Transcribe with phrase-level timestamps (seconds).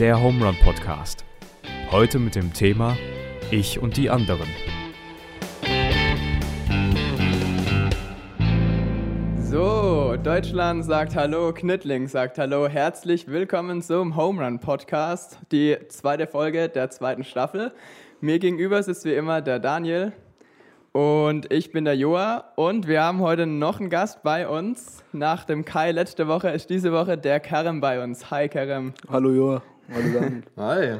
[0.00, 1.26] der Home Run Podcast.
[1.90, 2.96] Heute mit dem Thema
[3.50, 4.48] Ich und die anderen.
[9.42, 12.66] So, Deutschland sagt Hallo, Knittling sagt Hallo.
[12.66, 17.70] Herzlich willkommen zum Home Run Podcast, die zweite Folge der zweiten Staffel.
[18.22, 20.14] Mir gegenüber sitzt wie immer der Daniel
[20.92, 25.04] und ich bin der Joa und wir haben heute noch einen Gast bei uns.
[25.12, 28.30] Nach dem Kai letzte Woche ist diese Woche der Kerem bei uns.
[28.30, 28.94] Hi Kerem.
[29.10, 29.62] Hallo Joa.
[29.92, 30.42] Hallo Daniel.
[30.56, 30.98] Hi.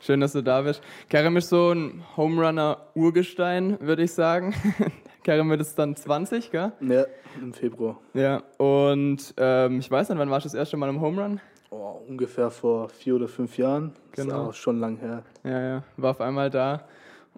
[0.00, 0.82] Schön, dass du da bist.
[1.10, 4.54] Kerem ist so ein Home Runner Urgestein, würde ich sagen.
[5.24, 6.72] Kerem wird es dann 20, gell?
[6.80, 7.04] Ja,
[7.38, 7.98] im Februar.
[8.14, 11.40] Ja, und ähm, ich weiß nicht, wann warst du das erste Mal im Home Run?
[11.68, 13.92] Oh, ungefähr vor vier oder fünf Jahren.
[14.12, 14.28] Genau.
[14.28, 15.22] Ist auch schon lang her.
[15.44, 16.84] Ja, ja, war auf einmal da.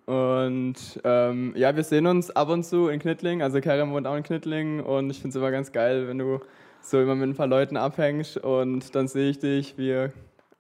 [0.07, 3.43] Und ähm, ja, wir sehen uns ab und zu in Knittling.
[3.43, 6.39] Also Kerem wohnt auch in Knittling und ich finde es immer ganz geil, wenn du
[6.81, 10.13] so immer mit ein paar Leuten abhängst und dann sehe ich dich, wir,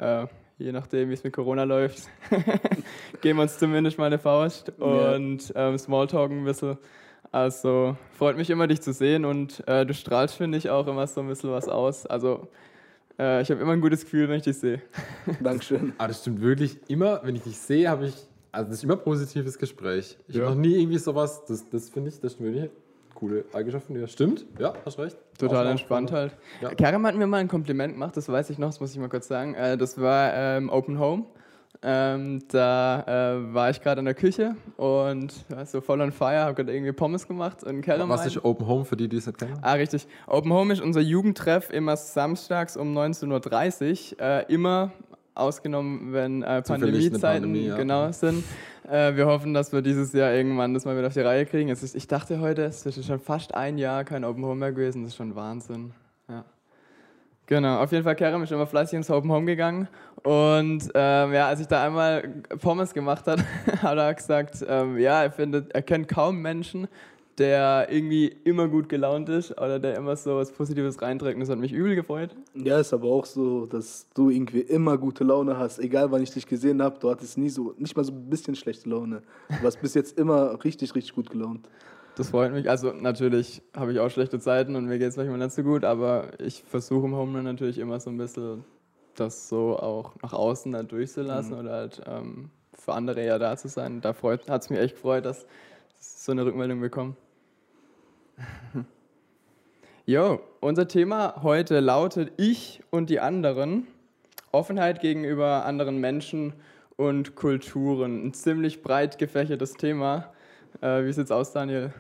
[0.02, 0.26] äh,
[0.58, 2.08] je nachdem wie es mit Corona läuft,
[3.20, 6.76] geben wir uns zumindest mal eine Faust und ähm, Smalltalken ein bisschen.
[7.30, 11.06] Also freut mich immer, dich zu sehen und äh, du strahlst, finde ich, auch immer
[11.06, 12.04] so ein bisschen was aus.
[12.06, 12.48] Also
[13.18, 14.82] äh, ich habe immer ein gutes Gefühl, wenn ich dich sehe.
[15.40, 15.94] Dankeschön.
[15.98, 18.14] Aber das stimmt wirklich immer, wenn ich dich sehe, habe ich,
[18.50, 20.18] also das ist immer positives Gespräch.
[20.28, 20.42] Ich Ja.
[20.42, 22.70] habe noch nie irgendwie sowas, das, das finde ich, das ist wirklich
[23.22, 24.08] coole Eigenschaft von dir.
[24.08, 25.16] Stimmt, ja, hast recht.
[25.38, 26.36] Total entspannt halt.
[26.60, 26.74] Ja.
[26.74, 29.08] Kerem hat mir mal ein Kompliment gemacht, das weiß ich noch, das muss ich mal
[29.08, 29.54] kurz sagen.
[29.54, 31.26] Äh, das war ähm, Open Home.
[31.84, 36.40] Ähm, da äh, war ich gerade in der Küche und ja, so voll on fire,
[36.40, 39.26] habe gerade irgendwie Pommes gemacht und Kerem Was ist Open Home für die, die es
[39.26, 39.58] nicht kennen?
[39.62, 40.06] Ah, richtig.
[40.26, 44.20] Open Home ist unser Jugendtreff immer samstags um 19.30 Uhr.
[44.20, 44.92] Äh, immer
[45.34, 47.76] ausgenommen, wenn äh, Pandemiezeiten Pandemie, ja.
[47.76, 48.44] genau sind.
[48.88, 51.68] Äh, wir hoffen, dass wir dieses Jahr irgendwann das mal wieder auf die Reihe kriegen.
[51.68, 55.02] Ist, ich dachte heute, es ist schon fast ein Jahr kein Open Home mehr gewesen.
[55.02, 55.92] Das ist schon Wahnsinn.
[56.28, 56.44] Ja.
[57.46, 59.88] Genau, auf jeden Fall Kerem ist immer fleißig ins Open Home gegangen.
[60.22, 62.28] Und ähm, ja, als ich da einmal
[62.60, 63.40] Pommes gemacht hat,
[63.82, 66.86] hat er gesagt, ähm, ja, er findet, er kennt kaum Menschen,
[67.38, 71.34] der irgendwie immer gut gelaunt ist oder der immer so was Positives reinträgt.
[71.34, 72.36] Und das hat mich übel gefreut.
[72.54, 75.78] Ja, ist aber auch so, dass du irgendwie immer gute Laune hast.
[75.78, 78.54] Egal, wann ich dich gesehen habe, du hattest nie so, nicht mal so ein bisschen
[78.54, 79.22] schlechte Laune.
[79.48, 81.68] Du warst bis jetzt immer richtig, richtig gut gelaunt.
[82.16, 82.68] Das freut mich.
[82.68, 85.84] Also natürlich habe ich auch schlechte Zeiten und mir geht es manchmal nicht so gut,
[85.84, 88.64] aber ich versuche im Home Run natürlich immer so ein bisschen
[89.14, 93.68] das so auch nach außen dann durchzulassen oder halt ähm, für andere ja da zu
[93.68, 94.00] sein.
[94.00, 95.46] Da hat es mich echt gefreut, dass
[96.02, 97.16] so eine Rückmeldung bekommen.
[100.04, 103.86] Jo, unser Thema heute lautet Ich und die anderen.
[104.50, 106.54] Offenheit gegenüber anderen Menschen
[106.96, 108.26] und Kulturen.
[108.26, 110.32] Ein ziemlich breit gefächertes Thema.
[110.80, 111.92] Äh, wie sieht's aus, Daniel?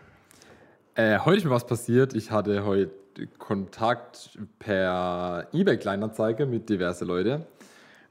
[0.96, 2.14] Äh, heute ist mir was passiert.
[2.14, 2.90] Ich hatte heute
[3.38, 7.46] Kontakt per eBay-Kleinanzeige mit diverse Leute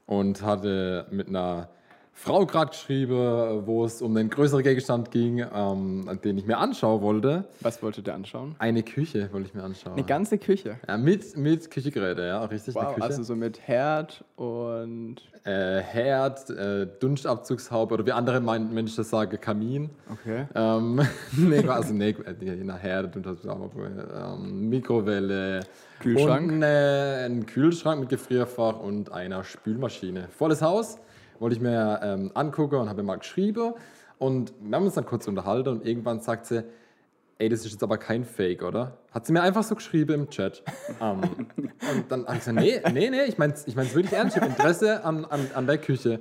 [0.06, 1.68] und hatte mit einer
[2.14, 7.00] Frau gerade geschrieben, wo es um einen größeren Gegenstand ging, ähm, den ich mir anschauen
[7.00, 7.44] wollte.
[7.60, 8.54] Was wolltet ihr anschauen?
[8.58, 9.94] Eine Küche wollte ich mir anschauen.
[9.94, 10.78] Eine ganze Küche.
[10.86, 12.74] ja, mit, mit Küchegeräte, ja, richtig.
[12.74, 13.02] Wow, Küche.
[13.02, 15.16] also so mit Herd und.
[15.44, 19.90] äh, Herd, äh, Dunstabzugshaube oder wie andere Menschen das sagen, Kamin.
[20.12, 20.46] Okay.
[20.54, 21.00] Ähm,
[21.36, 25.60] nee, also nee, äh, Herd, Dunstabzugshaube, ähm, Mikrowelle.
[25.98, 26.52] Kühlschrank?
[26.52, 30.28] Und äh, ein Kühlschrank mit Gefrierfach und einer Spülmaschine.
[30.36, 30.98] Volles Haus
[31.42, 33.74] wollte ich mir ähm, angucken und habe mal geschrieben.
[34.18, 36.64] Und wir haben uns dann kurz unterhalten und irgendwann sagt sie,
[37.38, 38.98] ey, das ist jetzt aber kein Fake, oder?
[39.10, 40.62] Hat sie mir einfach so geschrieben im Chat.
[41.00, 41.20] Ähm,
[41.90, 44.36] und dann habe ich gesagt, nee, nee, nee, ich meine es ich mein's wirklich ernst,
[44.36, 46.20] ich habe Interesse an, an, an der Küche.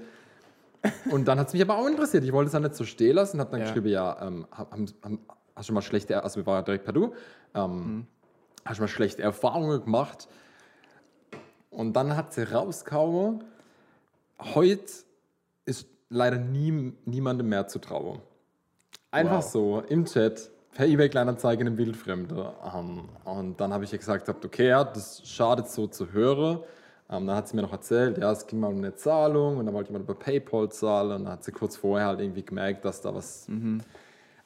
[1.12, 2.24] Und dann hat es mich aber auch interessiert.
[2.24, 3.66] Ich wollte es dann nicht so stehen lassen, habe dann Ja.
[3.68, 5.20] geschrieben, ja, ähm, haben, haben,
[5.56, 7.14] hast du mal schlechte, also wir waren direkt per Du,
[7.54, 8.08] ähm,
[8.66, 10.28] hast du mal schlechte Erfahrungen gemacht?
[11.70, 13.44] Und dann hat sie rausgehauen,
[14.40, 14.92] heute
[15.66, 18.20] ist leider nie, niemandem mehr zu trauen.
[19.12, 19.52] Einfach Wow.
[19.52, 22.54] so im Chat, per eBay Kleinanzeigen im Wildfremde.
[22.74, 26.60] Ähm, und dann habe ich ihr gesagt, okay, ja, das schadet so zu hören.
[27.10, 29.66] Ähm, dann hat sie mir noch erzählt, ja, es ging mal um eine Zahlung und
[29.66, 31.12] dann wollte jemand über PayPal zahlen.
[31.12, 33.48] Und dann hat sie kurz vorher halt irgendwie gemerkt, dass da was.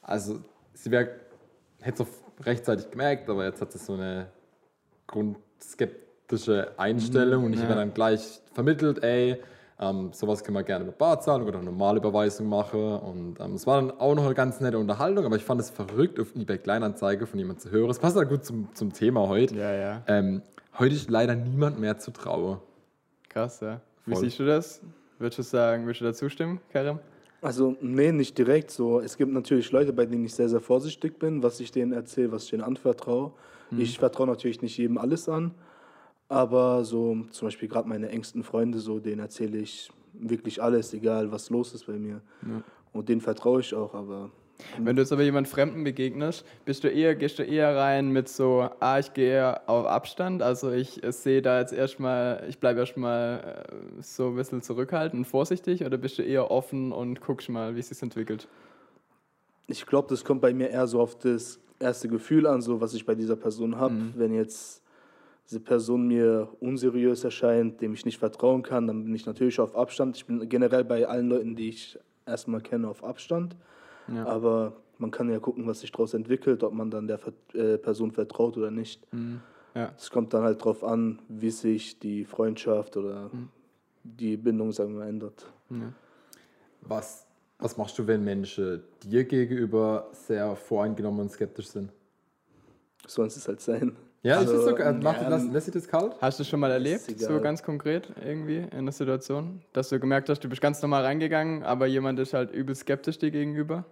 [0.01, 0.39] Also,
[0.73, 1.09] sie wäre,
[1.81, 4.27] hätte es auch rechtzeitig gemerkt, aber jetzt hat sie so eine
[5.07, 7.65] grundskeptische Einstellung und ich ja.
[7.65, 9.41] habe dann gleich vermittelt, ey,
[9.80, 12.80] ähm, sowas können wir gerne mit Barzahlung oder normale Überweisung machen.
[12.80, 15.69] Und ähm, es war dann auch noch eine ganz nette Unterhaltung, aber ich fand es
[15.69, 17.89] verrückt, auf eBay Kleinanzeige von jemandem zu hören.
[17.89, 19.56] Es passt halt gut zum, zum Thema heute.
[19.56, 20.04] Ja, ja.
[20.07, 20.42] Ähm,
[20.80, 22.60] heute ist leider niemand mehr zu trauen.
[23.27, 23.81] Krass, ja.
[24.06, 24.24] Wie Voll.
[24.24, 24.81] siehst du das?
[25.19, 27.00] Würdest du sagen, würdest du da zustimmen, Kerem?
[27.42, 29.01] Also, nee, nicht direkt so.
[29.01, 32.31] Es gibt natürlich Leute, bei denen ich sehr, sehr vorsichtig bin, was ich denen erzähle,
[32.31, 33.33] was ich denen anvertraue.
[33.77, 35.51] Ich vertraue natürlich nicht jedem alles an.
[36.27, 41.31] Aber so zum Beispiel gerade meine engsten Freunde, so denen erzähle ich wirklich alles, egal
[41.31, 42.22] was los ist bei mir.
[42.94, 44.31] Und denen vertraue ich auch, aber
[44.80, 48.30] Wenn du jetzt aber jemand Fremden begegnest, bist du eher, gehst du eher rein mit
[48.30, 53.66] so, ah, ich gehe auf Abstand, also ich sehe da jetzt erstmal, ich bleibe erstmal
[53.69, 57.75] äh, so ein bisschen zurückhaltend und vorsichtig oder bist du eher offen und guckst mal,
[57.75, 58.48] wie es sich entwickelt?
[59.68, 62.94] ich glaube, das kommt bei mir eher so auf das erste Gefühl an, so was
[62.94, 63.95] ich bei dieser Person habe.
[64.16, 64.81] Wenn jetzt
[65.45, 69.75] diese Person mir unseriös erscheint, dem ich nicht vertrauen kann, dann bin ich natürlich auf
[69.75, 70.18] Abstand.
[70.18, 73.56] Ich bin generell bei allen Leuten, die ich erstmal kenne, auf Abstand.
[74.07, 74.25] Ja.
[74.25, 77.19] Aber man kann ja gucken, was sich daraus entwickelt, ob man dann der
[77.53, 79.06] äh, Person vertraut oder nicht.
[79.75, 79.92] Ja.
[79.97, 83.30] Es kommt dann halt drauf an, wie sich die Freundschaft oder
[84.03, 85.51] die Bindung, sagen wir mal, ändert.
[86.81, 87.27] Was,
[87.59, 91.91] was machst du, wenn Menschen dir gegenüber sehr voreingenommen und skeptisch sind?
[93.06, 93.95] So soll es halt sein.
[94.25, 94.83] Ja, ist Also, das so?
[94.83, 96.16] äh, Macht, ja, lass, lässt sich das kalt?
[96.19, 100.00] Hast du schon mal erlebt, Ist so ganz konkret irgendwie in einer Situation, dass du
[100.00, 103.86] gemerkt hast, du bist ganz normal reingegangen, aber jemand ist halt übel skeptisch dir gegenüber?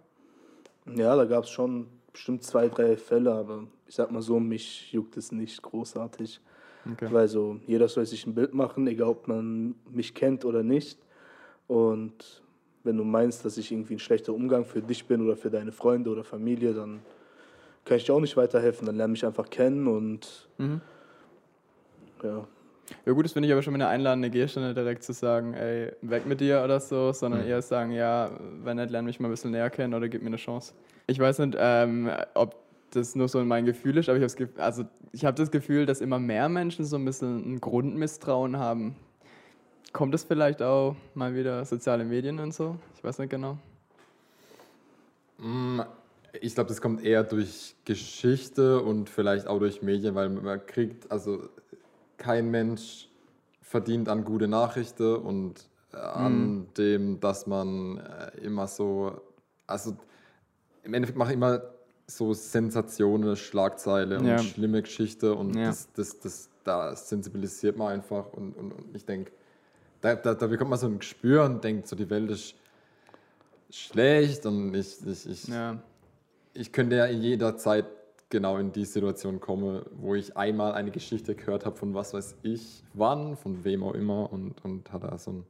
[0.88, 4.92] Ja, da gab es schon bestimmt zwei, drei Fälle, aber ich sag mal so, mich
[4.92, 6.42] juckt es nicht großartig.
[6.92, 7.10] Okay.
[7.12, 10.98] Weil so, jeder soll sich ein Bild machen, egal ob man mich kennt oder nicht.
[11.68, 12.42] Und
[12.84, 15.72] wenn du meinst, dass ich irgendwie ein schlechter Umgang für dich bin oder für deine
[15.72, 17.02] Freunde oder Familie, dann
[17.86, 18.86] kann ich dir auch nicht weiterhelfen.
[18.86, 20.82] Dann lerne mich einfach kennen und Mhm.
[22.24, 22.48] ja.
[23.06, 25.94] Ja gut, das finde ich aber schon eine einladende Geste, nicht direkt zu sagen, ey,
[26.02, 28.30] weg mit dir oder so, sondern eher sagen, ja,
[28.62, 30.74] wenn nicht, lern mich mal ein bisschen näher kennen oder gib mir eine Chance.
[31.08, 32.56] Ich weiß nicht, ähm, ob
[32.92, 36.02] das nur so mein Gefühl ist, aber ich habe also ich hab das Gefühl, dass
[36.02, 38.96] immer mehr Menschen so ein bisschen ein Grundmisstrauen haben.
[39.94, 42.78] Kommt es vielleicht auch mal wieder soziale Medien und so?
[42.96, 43.58] Ich weiß nicht genau.
[46.42, 51.12] Ich glaube, das kommt eher durch Geschichte und vielleicht auch durch Medien, weil man kriegt,
[51.12, 51.48] also
[52.18, 53.08] kein Mensch
[53.62, 59.22] verdient an gute Nachrichten und äh, an dem, dass man äh, immer so,
[59.68, 59.96] also
[60.84, 61.62] im Endeffekt mache ich immer
[62.08, 64.38] so Sensationen, Schlagzeile und Ja.
[64.40, 65.68] schlimme Geschichte und Ja.
[65.68, 69.32] das, das, das, da sensibilisiert man einfach und, und, und ich denke,
[70.02, 72.56] da, da, da bekommt man so ein Gespür und denkt so, die Welt ist
[73.70, 75.82] schlecht und ich, ich, ich, Ja.
[76.54, 77.86] Ich könnte ja in jeder Zeit
[78.30, 82.38] genau in die Situation kommen, wo ich einmal eine Geschichte gehört habe von was weiß
[82.42, 85.46] ich, wann, von wem auch immer und, und hatte da so ein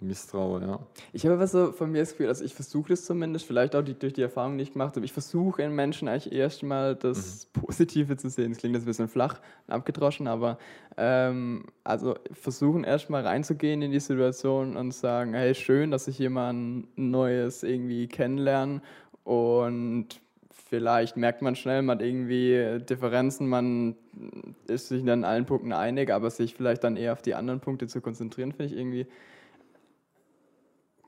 [0.00, 0.80] Misstrauen, ja.
[1.12, 3.82] Ich habe aber so von mir das Gefühl, also ich versuche das zumindest, vielleicht auch
[3.82, 6.96] die, durch die Erfahrung, die ich gemacht habe, ich versuche in Menschen eigentlich erst mal
[6.96, 8.50] das Positive zu sehen.
[8.50, 10.58] Das klingt jetzt ein bisschen flach und abgedroschen, aber
[10.96, 16.18] ähm, also versuchen erst mal reinzugehen in die Situation und sagen, hey, schön, dass ich
[16.18, 18.82] jemand Neues irgendwie kennenlerne
[19.24, 20.08] und
[20.50, 23.96] vielleicht merkt man schnell, man hat irgendwie Differenzen, man
[24.66, 27.60] ist sich dann in allen Punkten einig, aber sich vielleicht dann eher auf die anderen
[27.60, 29.06] Punkte zu konzentrieren, finde ich irgendwie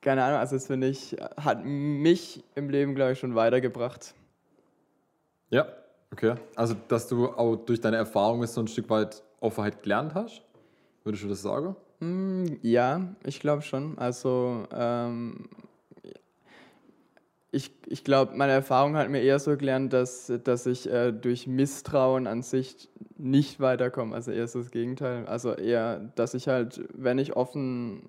[0.05, 4.15] keine Ahnung, also das finde ich, hat mich im Leben, glaube ich, schon weitergebracht.
[5.49, 5.67] Ja,
[6.13, 6.35] okay.
[6.55, 10.43] Also, dass du auch durch deine Erfahrungen so ein Stück weit Offenheit gelernt hast,
[11.05, 11.75] würdest du das sagen?
[12.01, 13.97] Mm, Ja, ich glaube schon.
[13.99, 15.49] Also ähm,
[17.55, 21.47] ich, ich glaube, meine Erfahrung hat mir eher so gelernt, dass, dass ich äh, durch
[21.47, 24.15] Misstrauen an sich nicht weiterkomme.
[24.15, 25.27] Also eher so das Gegenteil.
[25.27, 28.09] Also eher, dass ich halt, wenn ich offen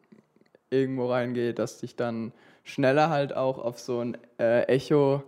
[0.72, 5.24] irgendwo reingehe, dass ich dann schneller halt auch auf so ein äh, Echo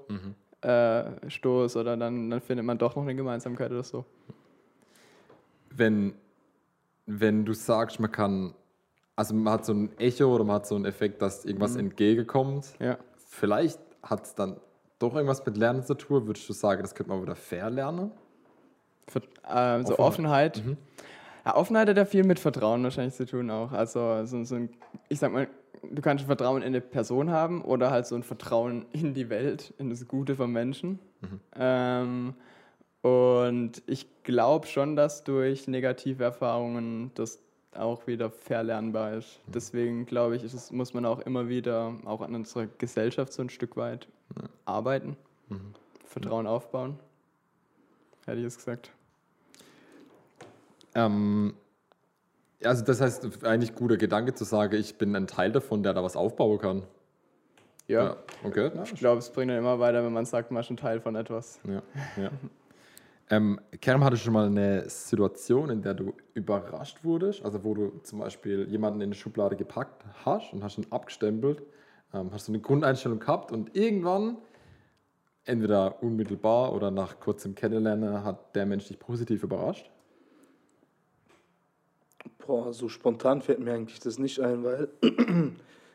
[0.61, 4.03] äh, stoße oder dann, dann findet man doch noch eine Gemeinsamkeit oder so.
[5.69, 6.15] Wenn,
[7.05, 8.55] wenn du sagst, man kann,
[9.15, 12.73] also man hat so ein Echo oder man hat so einen Effekt, dass irgendwas entgegenkommt,
[12.79, 12.97] Ja.
[13.27, 14.59] vielleicht hat es dann
[14.99, 18.11] doch irgendwas mit Lernen zu tun, würdest du sagen, das könnte man wieder verlernen?
[19.07, 20.61] Ver äh, so Offenheit.
[21.45, 23.71] Ja, Offenheit hat ja viel mit Vertrauen wahrscheinlich zu tun auch.
[23.71, 24.69] Also so, so ein,
[25.07, 25.47] ich sag mal,
[25.83, 29.29] du kannst ein Vertrauen in eine Person haben oder halt so ein Vertrauen in die
[29.29, 30.99] Welt, in das Gute vom Menschen.
[31.55, 32.33] Ähm,
[33.01, 37.41] und ich glaube schon, dass durch negative Erfahrungen das
[37.75, 39.39] auch wieder verlernbar ist.
[39.47, 43.49] Deswegen glaube ich, es, muss man auch immer wieder auch an unserer Gesellschaft so ein
[43.49, 44.07] Stück weit
[44.65, 45.15] arbeiten,
[46.05, 46.99] Vertrauen aufbauen.
[48.25, 48.91] Hätte ich es gesagt.
[50.95, 51.53] Ähm,
[52.59, 55.93] ja, also das heißt eigentlich guter Gedanke zu sagen, ich bin ein Teil davon, der
[55.93, 56.83] da was aufbauen kann.
[57.87, 58.71] Ja, okay.
[58.75, 60.99] Ja, ich glaube, es bringt dann immer weiter, wenn man sagt, man ist ein Teil
[60.99, 61.59] von etwas.
[61.63, 61.81] Ja,
[62.21, 62.31] ja.
[63.29, 67.43] ähm, Kerem, du schon mal eine Situation, in der du überrascht wurdest?
[67.43, 71.61] Also wo du zum Beispiel jemanden in eine Schublade gepackt hast und hast ihn abgestempelt,
[72.13, 74.37] ähm, hast du eine Grundeinstellung gehabt und irgendwann,
[75.43, 79.91] entweder unmittelbar oder nach kurzem Kennenlernen, hat der Mensch dich positiv überrascht?
[82.45, 84.87] Boah, so spontan fällt mir eigentlich das nicht ein, weil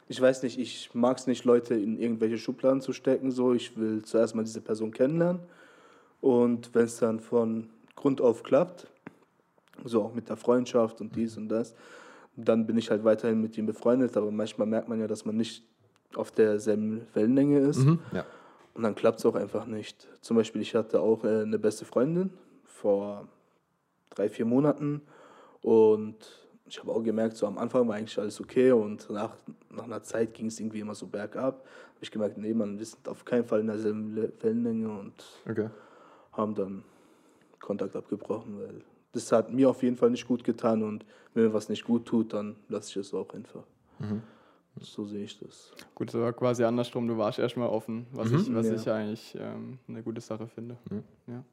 [0.08, 3.30] ich weiß nicht, ich mag es nicht, Leute in irgendwelche Schubladen zu stecken.
[3.30, 5.40] So, ich will zuerst mal diese Person kennenlernen
[6.22, 8.86] und wenn es dann von Grund auf klappt,
[9.84, 11.74] so auch mit der Freundschaft und dies und das,
[12.36, 14.16] dann bin ich halt weiterhin mit ihm befreundet.
[14.16, 15.64] Aber manchmal merkt man ja, dass man nicht
[16.14, 17.84] auf derselben Wellenlänge ist.
[18.12, 18.24] Ja.
[18.74, 20.08] Und dann klappt es auch einfach nicht.
[20.20, 22.30] Zum Beispiel, ich hatte auch äh, eine beste Freundin
[22.64, 23.26] vor
[24.10, 25.02] drei, vier Monaten.
[25.60, 26.16] Und
[26.66, 28.70] ich habe auch gemerkt, so am Anfang war eigentlich alles okay.
[28.72, 29.34] Und nach,
[29.70, 31.56] nach einer Zeit ging es irgendwie immer so bergab.
[31.56, 35.14] Habe ich gemerkt, nee, man, wir sind auf keinen Fall in derselben Le- Wellenlänge und
[35.50, 35.68] Okay.
[36.32, 36.84] Haben dann
[37.60, 40.82] Kontakt abgebrochen, weil das hat mir auf jeden Fall nicht gut getan.
[40.82, 43.64] Und wenn mir was nicht gut tut, dann lasse ich es auch einfach.
[44.80, 45.72] So sehe ich das.
[45.94, 48.74] Gut, so war quasi andersrum, du warst erstmal offen, was ich, was Ja.
[48.74, 50.78] ich eigentlich ähm, eine gute Sache finde.
[51.26, 51.44] Ja.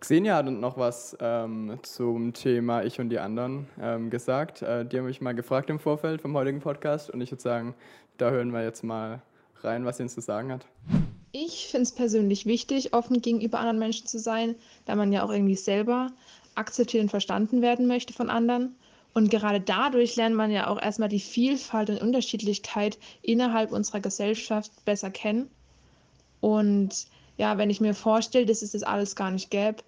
[0.00, 4.62] Xenia hat noch was ähm, zum Thema Ich und die anderen ähm, gesagt.
[4.62, 7.74] Äh, die haben mich mal gefragt im Vorfeld vom heutigen Podcast und ich würde sagen,
[8.16, 9.22] da hören wir jetzt mal
[9.62, 10.66] rein, was sie uns zu sagen hat.
[11.32, 15.30] Ich finde es persönlich wichtig, offen gegenüber anderen Menschen zu sein, da man ja auch
[15.30, 16.10] irgendwie selber
[16.56, 18.74] akzeptiert und verstanden werden möchte von anderen.
[19.12, 24.72] Und gerade dadurch lernt man ja auch erstmal die Vielfalt und Unterschiedlichkeit innerhalb unserer Gesellschaft
[24.84, 25.50] besser kennen.
[26.40, 27.06] Und
[27.36, 29.82] ja, wenn ich mir vorstelle, dass es das alles gar nicht gäbe,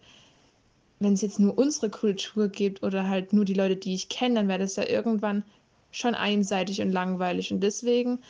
[1.01, 4.37] wenn es jetzt nur unsere Kultur gibt oder halt nur die Leute, die ich kenne,
[4.37, 5.45] dann wäre das ja irgendwann
[5.91, 7.53] schon einseitig und langweilig.
[7.53, 8.21] Und deswegen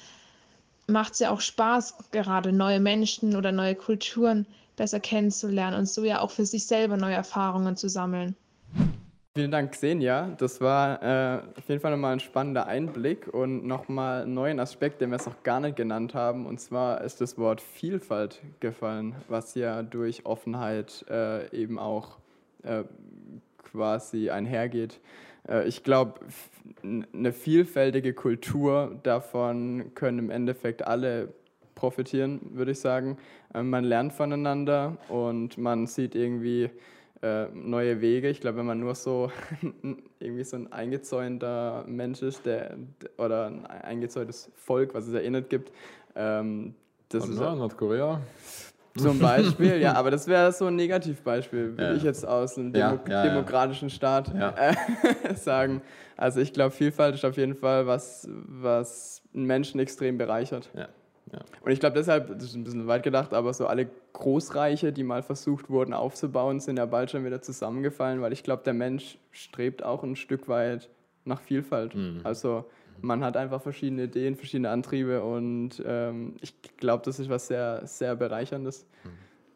[0.92, 4.46] macht es ja auch Spaß, gerade neue Menschen oder neue Kulturen
[4.76, 8.36] besser kennenzulernen und so ja auch für sich selber neue Erfahrungen zu sammeln.
[9.34, 10.34] Vielen Dank, Xenia.
[10.36, 15.00] Das war äh, auf jeden Fall nochmal ein spannender Einblick und nochmal einen neuen Aspekt,
[15.00, 16.44] den wir es noch gar nicht genannt haben.
[16.44, 22.18] Und zwar ist das Wort Vielfalt gefallen, was ja durch Offenheit äh, eben auch
[22.62, 22.84] äh,
[23.62, 25.00] quasi einhergeht.
[25.48, 26.20] Äh, ich glaube,
[26.82, 31.32] eine vielfältige Kultur, davon können im Endeffekt alle
[31.74, 33.16] profitieren, würde ich sagen.
[33.54, 36.70] Äh, man lernt voneinander und man sieht irgendwie
[37.22, 38.28] äh, neue Wege.
[38.28, 39.30] Ich glaube, wenn man nur so
[40.20, 42.76] irgendwie so ein eingezäunter Mensch ist, der
[43.18, 45.72] oder ein eingezäuntes Volk, was es nicht gibt,
[46.14, 46.74] ähm,
[47.08, 48.20] das Und ist Nordkorea.
[48.96, 51.94] Zum Beispiel, ja, aber das wäre so ein Negativbeispiel, würde Ja.
[51.94, 53.24] ich jetzt aus einem Demo ja, ja.
[53.24, 54.74] demokratischen Staat äh,
[55.34, 55.82] sagen.
[56.16, 60.70] Also ich glaube, Vielfalt ist auf jeden Fall was, was einen Menschen extrem bereichert.
[61.64, 65.02] Und ich glaube deshalb, das ist ein bisschen weit gedacht, aber so alle Großreiche, die
[65.02, 69.18] mal versucht wurden aufzubauen, sind ja bald schon wieder zusammengefallen, weil ich glaube, der Mensch
[69.30, 70.90] strebt auch ein Stück weit
[71.24, 71.96] nach Vielfalt.
[72.24, 72.66] Also
[73.02, 77.86] man hat einfach verschiedene Ideen, verschiedene Antriebe und ähm, ich glaube, das ist was sehr,
[77.86, 78.86] sehr Bereicherndes.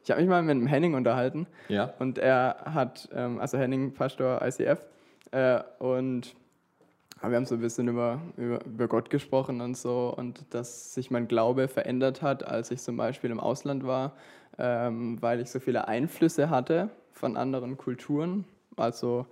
[0.04, 1.92] Ich habe mich mal mit dem Henning unterhalten Ja.
[1.98, 4.86] und er hat, ähm, also Henning, Pastor ICF,
[5.32, 6.34] äh, und
[7.22, 11.10] wir haben so ein bisschen über, über, über Gott gesprochen und so und dass sich
[11.10, 14.12] mein Glaube verändert hat, als ich zum Beispiel im Ausland war,
[14.58, 18.44] ähm, weil ich so viele Einflüsse hatte von anderen Kulturen.
[18.76, 19.26] Also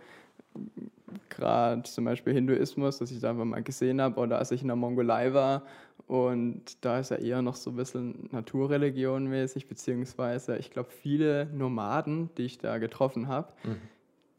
[1.28, 4.68] gerade zum Beispiel Hinduismus, dass ich da einfach mal gesehen habe, oder als ich in
[4.68, 5.62] der Mongolei war
[6.06, 11.46] und da ist ja eher noch so ein bisschen Naturreligion mäßig, beziehungsweise ich glaube viele
[11.46, 13.52] Nomaden, die ich da getroffen habe,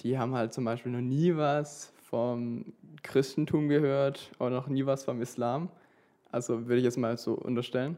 [0.02, 2.66] die haben halt zum Beispiel noch nie was vom
[3.02, 5.70] Christentum gehört oder noch nie was vom Islam.
[6.32, 7.98] Also würde ich jetzt mal so unterstellen.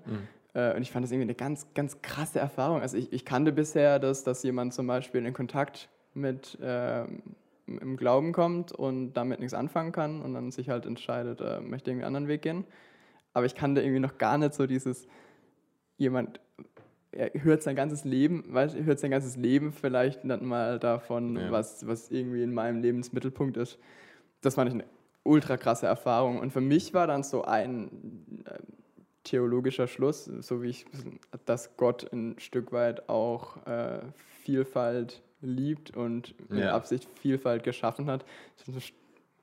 [0.53, 2.81] Äh, Und ich fand das irgendwie eine ganz, ganz krasse Erfahrung.
[2.81, 7.22] Also ich, ich kannte bisher, dass, dass jemand zum Beispiel in Kontakt mit ähm,
[7.67, 11.91] im Glauben kommt und damit nichts anfangen kann und dann sich halt entscheidet, äh, möchte
[11.91, 12.65] irgendwie einen anderen Weg gehen.
[13.33, 15.07] Aber ich kannte irgendwie noch gar nicht so dieses,
[15.97, 16.39] jemand
[17.33, 21.51] hört sein ganzes Leben, weißt, du, hört sein ganzes Leben vielleicht nicht mal davon, Ja.
[21.51, 23.79] was, was irgendwie in meinem Lebensmittelpunkt ist.
[24.41, 24.86] Das fand ich eine
[25.24, 26.39] ultra krasse Erfahrung.
[26.39, 28.59] Und für mich war dann so ein äh,
[29.24, 30.86] theologischer Schluss, so wie ich,
[31.45, 34.00] dass Gott ein Stück weit auch äh,
[34.43, 36.74] Vielfalt liebt und mit Ja.
[36.74, 38.25] Absicht Vielfalt geschaffen hat.
[38.58, 38.82] Das ist eine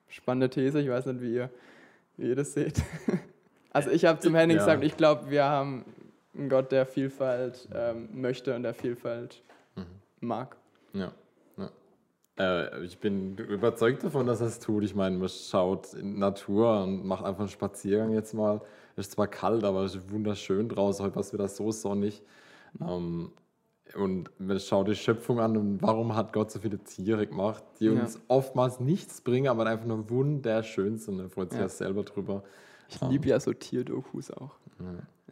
[0.08, 1.50] spannende These, ich weiß nicht, wie ihr,
[2.16, 2.82] wie ihr das seht.
[3.76, 4.64] Also ich habe zum Henning Ja.
[4.64, 5.84] gesagt, ich glaube, wir haben
[6.32, 9.42] einen Gott, der Vielfalt ähm, möchte und der Vielfalt
[10.20, 10.56] mag.
[10.92, 11.10] Ja.
[11.56, 11.70] ja.
[12.38, 14.84] Äh, ich bin überzeugt davon, dass er es tut.
[14.84, 18.60] Ich meine, man schaut in die Natur und macht einfach einen Spaziergang jetzt mal.
[18.94, 21.04] Es ist zwar kalt, aber es ist wunderschön draußen.
[21.04, 22.22] Heute war es wieder so sonnig.
[22.80, 23.32] Ähm,
[23.96, 27.86] und man schaut die Schöpfung an und warum hat Gott so viele Tiere gemacht, die
[27.86, 27.92] Ja.
[27.92, 31.20] uns oftmals nichts bringen, aber einfach nur wunderschön sind.
[31.20, 31.66] Er freut sich Ja.
[31.66, 32.42] ja selber drüber.
[32.88, 34.50] Ich liebe ja so Tierdokus auch.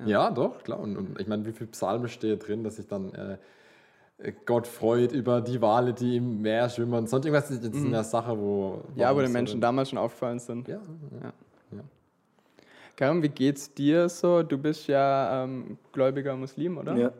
[0.05, 0.81] Ja, doch, klar.
[0.81, 3.39] Und, und ich meine, wie viel Psalme steht drin, dass ich dann äh,
[4.47, 7.07] Gott freut über die Wale, die im Meer schwimmen.
[7.07, 8.83] Sonst irgendwas das ist eine Sache, wo.
[8.95, 8.99] Mhm.
[9.01, 10.69] Ja, wo den Menschen damals schon aufgefallen sind.
[10.69, 10.81] Ja,
[11.23, 11.33] Ja.
[12.97, 14.43] Karim, wie geht's dir so?
[14.43, 16.95] Du bist ja ähm, gläubiger Muslim, oder?
[16.97, 17.13] Ja.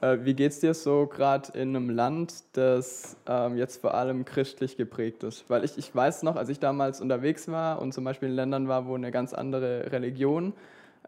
[0.00, 4.76] Äh, wie geht's dir so gerade in einem Land, das ähm, jetzt vor allem christlich
[4.76, 5.44] geprägt ist?
[5.48, 8.68] Weil ich, ich weiß noch, als ich damals unterwegs war und zum Beispiel in Ländern
[8.68, 10.52] war, wo eine ganz andere Religion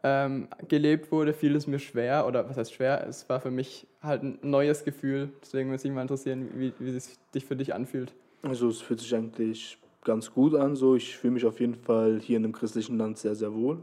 [0.02, 3.06] ähm, gelebt wurde, fiel es mir schwer, oder was heißt schwer?
[3.06, 5.30] Es war für mich halt ein neues Gefühl.
[5.42, 8.12] Deswegen würde mich mal interessieren, wie, wie es sich für dich anfühlt.
[8.42, 10.74] Also es fühlt sich eigentlich ganz gut an.
[10.74, 10.96] So.
[10.96, 13.78] Ich fühle mich auf jeden Fall hier in einem christlichen Land sehr, sehr wohl.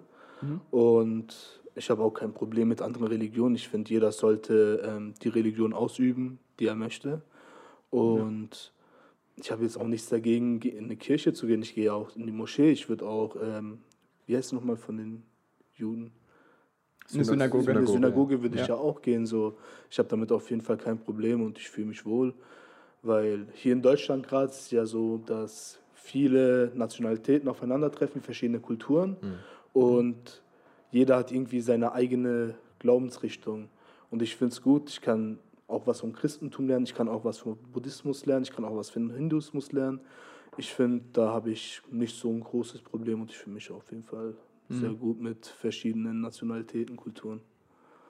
[0.71, 3.55] Und ich habe auch kein Problem mit anderen Religionen.
[3.55, 7.21] Ich finde, jeder sollte ähm, die Religion ausüben, die er möchte.
[7.89, 8.73] Und
[9.35, 11.61] ich habe jetzt auch nichts dagegen, ge- in eine Kirche zu gehen.
[11.61, 12.71] Ich gehe auch in die Moschee.
[12.71, 13.79] Ich würde auch, ähm,
[14.25, 15.23] wie heißt es nochmal von den
[15.75, 16.11] Juden?
[17.13, 17.71] Eine Synagoge.
[17.71, 18.75] In eine Synagoge würde ich Ja.
[18.75, 19.25] ja auch gehen.
[19.25, 19.57] So.
[19.89, 22.33] Ich habe damit auf jeden Fall kein Problem und ich fühle mich wohl.
[23.03, 29.15] Weil hier in Deutschland gerade ist es ja so, dass viele Nationalitäten aufeinandertreffen, verschiedene Kulturen.
[29.71, 30.41] Und
[30.91, 33.69] jeder hat irgendwie seine eigene Glaubensrichtung.
[34.09, 37.25] Und ich finde es gut, ich kann auch was vom Christentum lernen, ich kann auch
[37.25, 39.99] was vom Buddhismus lernen, ich kann auch was vom Hinduismus lernen.
[40.57, 43.91] Ich finde, da habe ich nicht so ein großes Problem und ich fühle mich auf
[43.91, 44.33] jeden Fall
[44.69, 47.41] sehr gut mit verschiedenen Nationalitäten, Kulturen.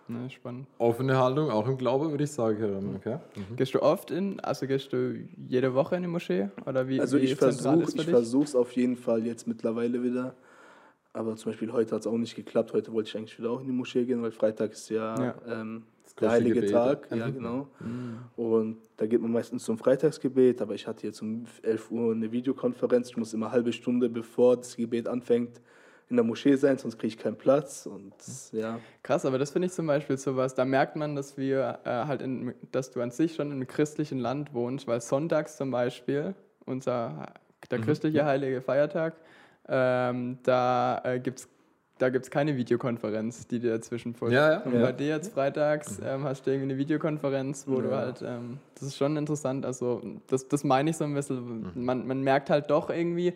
[0.08, 0.68] Ne, spannend.
[0.78, 2.96] Offene Haltung, auch im Glaube, würde ich sagen.
[2.96, 3.18] Okay.
[3.58, 6.50] Gehst du oft in, also gehst du jede Woche in die Moschee?
[6.66, 10.36] Oder wie, Also wie ich versuche es auf jeden Fall jetzt mittlerweile wieder.
[11.18, 12.74] Aber zum Beispiel heute hat es auch nicht geklappt.
[12.74, 15.36] Heute wollte ich eigentlich wieder auch in die Moschee gehen, weil Freitag ist ja, Ja.
[15.48, 15.84] Ähm,
[16.22, 17.08] der heilige Gebet, Tag.
[17.12, 17.28] ja.
[17.28, 17.34] Mhm.
[17.34, 17.68] genau.
[18.36, 20.62] Und da geht man meistens zum Freitagsgebet.
[20.62, 23.10] Aber ich hatte jetzt um 11 Uhr eine Videokonferenz.
[23.10, 25.62] Ich muss immer eine halbe Stunde bevor das Gebet anfängt
[26.10, 27.86] in der Moschee sein, sonst kriege ich keinen Platz.
[27.86, 28.14] Und
[28.54, 31.90] ja, Krass, aber das finde ich zum Beispiel sowas, da merkt man, dass wir äh,
[31.90, 35.70] halt, in, dass du an sich schon in einem christlichen Land wohnst, weil sonntags zum
[35.70, 36.34] Beispiel,
[36.66, 37.70] unser, Mhm.
[37.72, 39.18] der christliche heilige Feiertag,
[39.68, 41.50] ähm, da äh, gibt es
[42.00, 44.36] da gibt's keine Videokonferenz, die dir dazwischen folgt.
[44.36, 44.60] Ja, ja.
[44.62, 44.82] Und Ja.
[44.84, 47.98] bei dir jetzt freitags ähm, hast du irgendwie eine Videokonferenz, wo du Ja.
[47.98, 52.06] halt, ähm, das ist schon interessant, also das, das meine ich so ein bisschen, man,
[52.06, 53.34] man merkt halt doch irgendwie,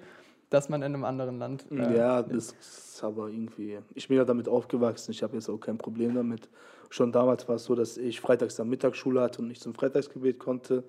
[0.51, 3.79] dass man in einem anderen Land äh, ja, das ist aber irgendwie.
[3.95, 5.09] Ich bin ja damit aufgewachsen.
[5.11, 6.49] Ich habe jetzt auch kein Problem damit.
[6.91, 10.37] Schon damals war es so, dass ich freitags dann Mittagsschule hatte und nicht zum Freitagsgebet
[10.39, 10.83] konnte.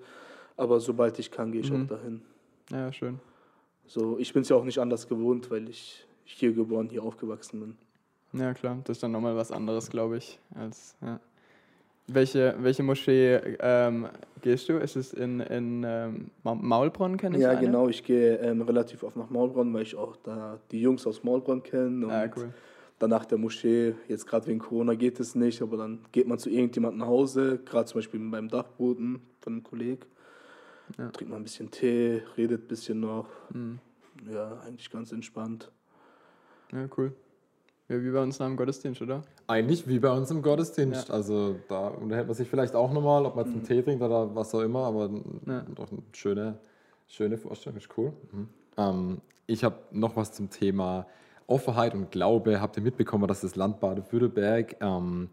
[0.57, 2.21] Aber sobald ich kann, gehe ich auch dahin.
[2.71, 3.19] Ja, schön.
[3.87, 7.59] So, ich bin es ja auch nicht anders gewohnt, weil ich hier geboren, hier aufgewachsen
[7.59, 8.39] bin.
[8.39, 10.39] Ja, klar, das ist dann nochmal was anderes, glaube ich.
[10.55, 11.19] Als, ja.
[12.07, 14.07] welche, welche Moschee ähm,
[14.41, 14.77] gehst du?
[14.77, 17.59] Ist es in, in ähm, Ma- Maulbronn, kenne ich Ja, eine?
[17.59, 17.89] genau.
[17.89, 21.61] Ich gehe ähm, relativ oft nach Maulbronn, weil ich auch da die Jungs aus Maulbronn
[21.61, 22.07] kenne.
[22.09, 22.51] Ah, cool.
[22.97, 26.49] danach der Moschee, jetzt gerade wegen Corona geht es nicht, aber dann geht man zu
[26.49, 30.01] irgendjemandem nach Hause, gerade zum Beispiel beim Dachboden von einem Kollegen.
[30.97, 31.09] Ja.
[31.09, 33.27] Trinkt mal ein bisschen Tee, redet ein bisschen noch.
[33.51, 33.79] Mhm.
[34.31, 35.71] Ja, eigentlich ganz entspannt.
[36.71, 37.13] Ja, cool.
[37.89, 39.23] Ja, wie bei uns nach dem Gottesdienst, oder?
[39.47, 41.11] Eigentlich wie bei uns im Gottesdienst.
[41.11, 44.33] Also da unterhält man sich vielleicht auch nochmal, ob man jetzt einen Tee trinkt oder
[44.33, 45.09] was auch immer, aber
[45.45, 45.61] Ja.
[45.75, 46.57] doch eine schöne,
[47.07, 48.13] schöne Vorstellung, ist cool.
[48.31, 48.47] Mhm.
[48.77, 51.05] Ähm, ich habe noch was zum Thema
[51.47, 52.61] Offenheit und Glaube.
[52.61, 55.29] Habt ihr mitbekommen, dass das Land Baden-Württemberg ähm,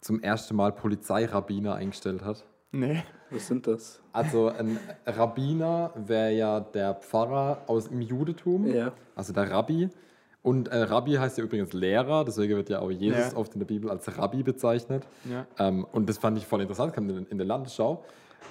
[0.00, 2.44] zum ersten Mal Polizeirabbiner eingestellt hat?
[2.74, 3.02] Nee.
[3.30, 4.00] Was sind das?
[4.12, 8.92] Also ein Rabbiner wäre ja der Pfarrer aus dem Judentum, Ja.
[9.16, 9.88] also der Rabbi.
[10.42, 13.36] Und äh, Rabbi heißt ja übrigens Lehrer, deswegen wird ja auch Jesus Ja.
[13.36, 15.06] oft in der Bibel als Rabbi bezeichnet.
[15.30, 15.46] Ja.
[15.58, 18.04] Ähm, und das fand ich voll interessant, kam in, in der Landesschau.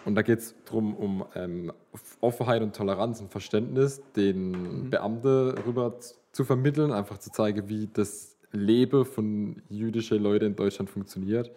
[0.05, 1.71] Und da geht es darum, um ähm,
[2.19, 7.87] Offenheit und Toleranz und Verständnis, den Beamten rüber z- zu vermitteln, einfach zu zeigen, wie
[7.93, 11.51] das Leben von jüdischen Leuten in Deutschland funktioniert.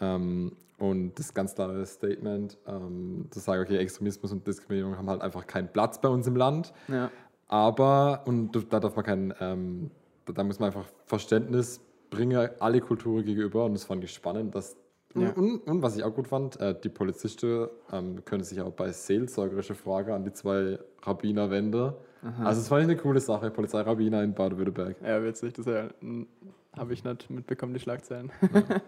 [0.00, 5.22] Ähm, und das ganz klare Statement, ähm, zu sagen, okay, Extremismus und Diskriminierung haben halt
[5.22, 6.72] einfach keinen Platz bei uns im Land.
[6.88, 7.08] Ja.
[7.46, 9.92] Aber, und da darf man kein, ähm,
[10.24, 13.64] da, muss man einfach Verständnis bringen, alle Kulturen gegenüber.
[13.64, 14.56] Und das fand ich spannend.
[14.56, 14.76] Dass,
[15.14, 15.30] Ja.
[15.30, 18.90] und, und, was ich auch gut fand, äh, die Polizisten ähm, können sich auch bei
[18.90, 21.92] seelsorgerische Fragen an die zwei Rabbiner wenden.
[22.38, 24.96] Also, das fand ich eine coole Sache, Polizeirabbiner in Baden-Württemberg.
[25.00, 25.88] Ja, witzig, das ja,
[26.76, 28.32] habe ich nicht mitbekommen, die Schlagzeilen.
[28.52, 28.62] ja,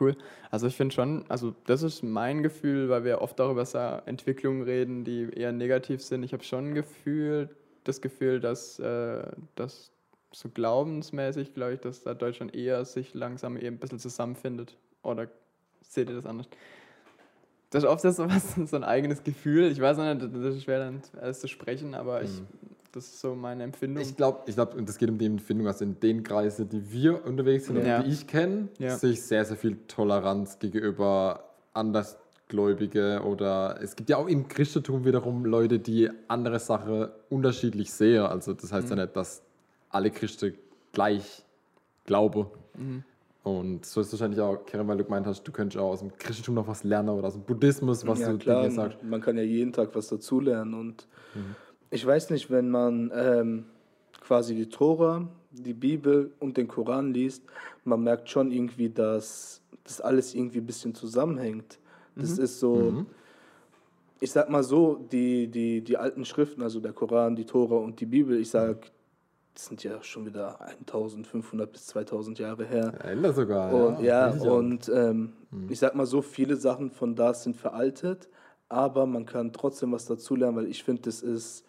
[0.00, 0.16] cool.
[0.50, 4.62] Also ich finde schon, also das ist mein Gefühl, weil wir oft darüber so Entwicklungen
[4.62, 6.22] reden, die eher negativ sind.
[6.22, 7.50] Ich habe schon Gefühl,
[7.84, 9.90] das Gefühl, dass, äh, dass
[10.32, 14.76] so glaubensmäßig, glaube ich, dass da Deutschland eher sich langsam eben ein bisschen zusammenfindet.
[15.02, 15.28] Oder
[15.80, 16.48] seht ihr das anders?
[17.70, 19.70] Das ist oft so, was, so ein eigenes Gefühl.
[19.70, 22.42] Ich weiß nicht, das ist schwer dann alles zu sprechen, aber ich,
[22.98, 24.02] das ist so meine Empfindung.
[24.02, 26.90] Ich glaube, ich glaub, und das geht um die Empfindung, also in den Kreisen, die
[26.92, 27.98] wir unterwegs sind Ja.
[28.00, 28.96] und die ich kenne, Ja.
[28.96, 34.48] sehe ich sehr, sehr viel Toleranz gegenüber anders Gläubige oder es gibt ja auch im
[34.48, 38.22] Christentum wiederum Leute, die andere Sachen unterschiedlich sehen.
[38.22, 39.42] Also das heißt ja nicht, dass
[39.90, 40.54] alle Christen
[40.92, 41.44] gleich
[42.04, 42.46] glauben.
[43.44, 46.00] Und so ist es wahrscheinlich auch, Karen, weil du gemeint hast, du könntest auch aus
[46.00, 49.02] dem Christentum noch was lernen oder aus dem Buddhismus, was ja, du klar, Dinge sagst.
[49.04, 50.74] man kann ja jeden Tag was dazulernen.
[50.74, 51.06] Und
[51.90, 53.64] ich weiß nicht, wenn man ähm,
[54.20, 57.42] quasi die Tora, die Bibel und den Koran liest,
[57.84, 61.78] man merkt schon irgendwie, dass das alles irgendwie ein bisschen zusammenhängt.
[62.14, 63.06] Das ist so,
[64.20, 68.00] ich sag mal so, die, die, die alten Schriften, also der Koran, die Tora und
[68.00, 68.90] die Bibel, ich sag,
[69.54, 72.92] das sind ja schon wieder 1500 bis 2000 Jahre her.
[73.04, 73.72] Älter sogar.
[73.72, 74.52] Und, ja, sicher.
[74.52, 75.32] und ähm,
[75.68, 78.28] ich sag mal so, viele Sachen von da sind veraltet,
[78.68, 81.64] aber man kann trotzdem was dazulernen, weil ich finde, das ist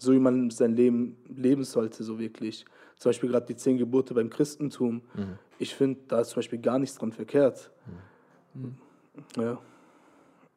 [0.00, 2.64] so, wie man sein Leben leben sollte, so wirklich.
[2.96, 5.02] Zum Beispiel gerade die zehn Gebote beim Christentum.
[5.58, 7.70] Ich finde, da ist zum Beispiel gar nichts dran verkehrt.
[9.36, 9.58] Ja.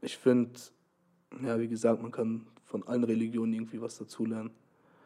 [0.01, 0.51] Ich finde,
[1.45, 4.51] ja, wie gesagt, man kann von allen Religionen irgendwie was dazulernen.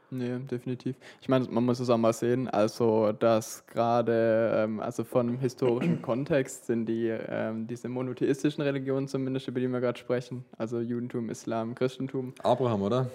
[0.10, 0.95] Nee, definitiv.
[1.21, 6.02] Ich meine, man muss es auch mal sehen, also dass gerade, ähm, also von historischen
[6.02, 11.30] Kontext sind die, ähm, diese monotheistischen Religionen zumindest, über die wir gerade sprechen, also Judentum,
[11.30, 13.12] Islam, Christentum, Abraham, oder?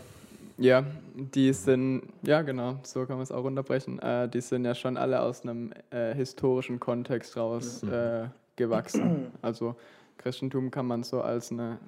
[0.63, 4.75] Ja, die sind, ja genau, so kann man es auch runterbrechen, äh, die sind ja
[4.75, 9.33] schon alle aus einem äh, historischen Kontext raus äh, gewachsen.
[9.43, 9.75] Also
[10.19, 11.79] Christentum kann man so als eine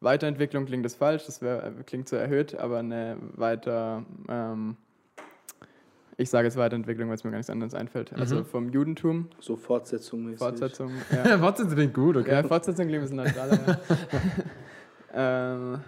[0.00, 4.76] Weiterentwicklung klingt das falsch, das wär, klingt zu erhöht, aber eine weiter, ähm,
[6.16, 8.12] ich sage jetzt Weiterentwicklung, weil es mir gar nichts anderes einfällt.
[8.12, 11.54] Also vom Judentum, So Fortsetzung Fortsetzung, ja.
[11.56, 12.30] Sie klingt gut, okay?
[12.30, 13.80] Ja, Fortsetzung klingt ein bisschen neutraler.
[15.12, 15.80] ähm,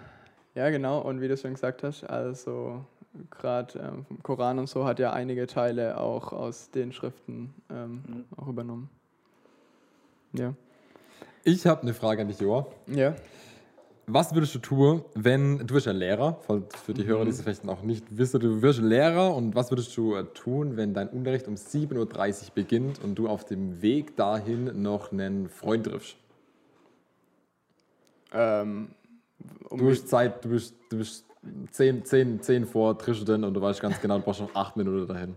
[0.57, 0.99] ja, genau.
[1.01, 2.83] Und wie du schon gesagt hast, also
[3.29, 8.47] gerade ähm, Koran und so hat ja einige Teile auch aus den Schriften ähm, auch
[8.47, 8.89] übernommen.
[10.33, 10.55] Ja.
[11.43, 12.65] Ich habe eine Frage an dich, Joa.
[12.87, 13.15] Ja.
[14.07, 17.41] Was würdest du tun, wenn du bist ja Lehrer, für für die Hörer, die es
[17.41, 21.09] vielleicht noch nicht wissen, du wirst Lehrer und was würdest du äh, tun, wenn dein
[21.09, 26.15] Unterricht um 7.30 Uhr beginnt und du auf dem Weg dahin noch einen Freund triffst?
[28.33, 28.89] Ähm,
[29.69, 31.25] um Du bist Zeit, du bist, du bist
[31.71, 34.53] 10, 10, 10 vor, triffst du den und du weißt ganz genau, du brauchst noch
[34.55, 35.35] 8 Minuten dahin.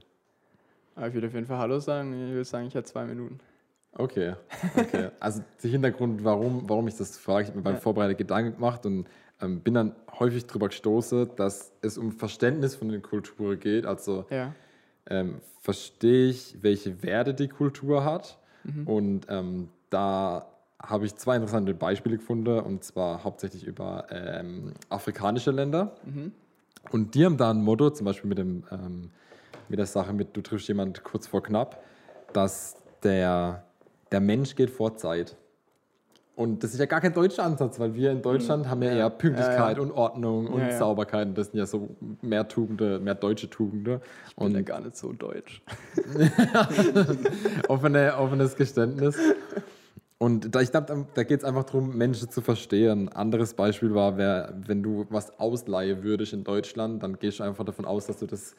[0.96, 2.12] Aber ich würde auf jeden Fall Hallo sagen.
[2.26, 3.38] Ich würde sagen, ich hätte zwei Minuten.
[3.92, 4.34] Okay,
[4.76, 5.08] okay.
[5.20, 7.80] Also der Hintergrund, warum, warum ich das frage, ich habe mir beim Ja.
[7.80, 9.06] Vorbereiten Gedanken gemacht und
[9.40, 13.86] ähm, bin dann häufig darüber gestoßen, dass es um Verständnis von den Kulturen geht.
[13.86, 14.54] Also Ja.
[15.08, 18.38] ähm, verstehe ich, welche Werte die Kultur hat.
[18.84, 20.46] Und ähm, da
[20.82, 25.92] habe ich zwei interessante Beispiele gefunden, und zwar hauptsächlich über ähm, afrikanische Länder.
[26.90, 29.10] Und die haben da ein Motto, zum Beispiel mit, dem, ähm,
[29.68, 31.82] mit der Sache mit, du triffst jemand kurz vor knapp,
[32.32, 33.64] dass der,
[34.10, 35.36] der Mensch geht vor Zeit.
[36.36, 39.10] Und das ist ja gar kein deutscher Ansatz, weil wir in Deutschland haben ja eher
[39.10, 40.78] Pünktlichkeit Ja, und Ordnung und Ja, ja.
[40.78, 41.28] Sauberkeit.
[41.28, 41.90] Und das sind ja so
[42.22, 44.00] mehr Tugende, mehr deutsche Tugende.
[44.36, 45.60] Und Und ja gar nicht so deutsch.
[47.68, 49.18] offene, offenes Geständnis.
[50.22, 53.08] Und da, ich glaube, da, geht es einfach darum, Menschen zu verstehen.
[53.08, 57.64] Anderes Beispiel war, wär, wenn du was ausleihen würdest in Deutschland, dann gehst du einfach
[57.64, 58.54] davon aus, dass du das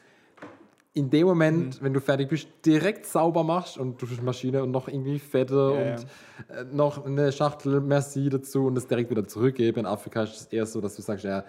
[0.94, 1.86] in dem Moment, Mhm.
[1.86, 5.54] wenn du fertig bist, direkt sauber machst und du die Maschine und noch irgendwie Fette
[5.54, 6.08] Ja, und
[6.50, 9.80] äh, noch eine Schachtel Merci dazu und das direkt wieder zurückgebe.
[9.80, 11.46] In Afrika ist es eher so, dass du sagst, ja,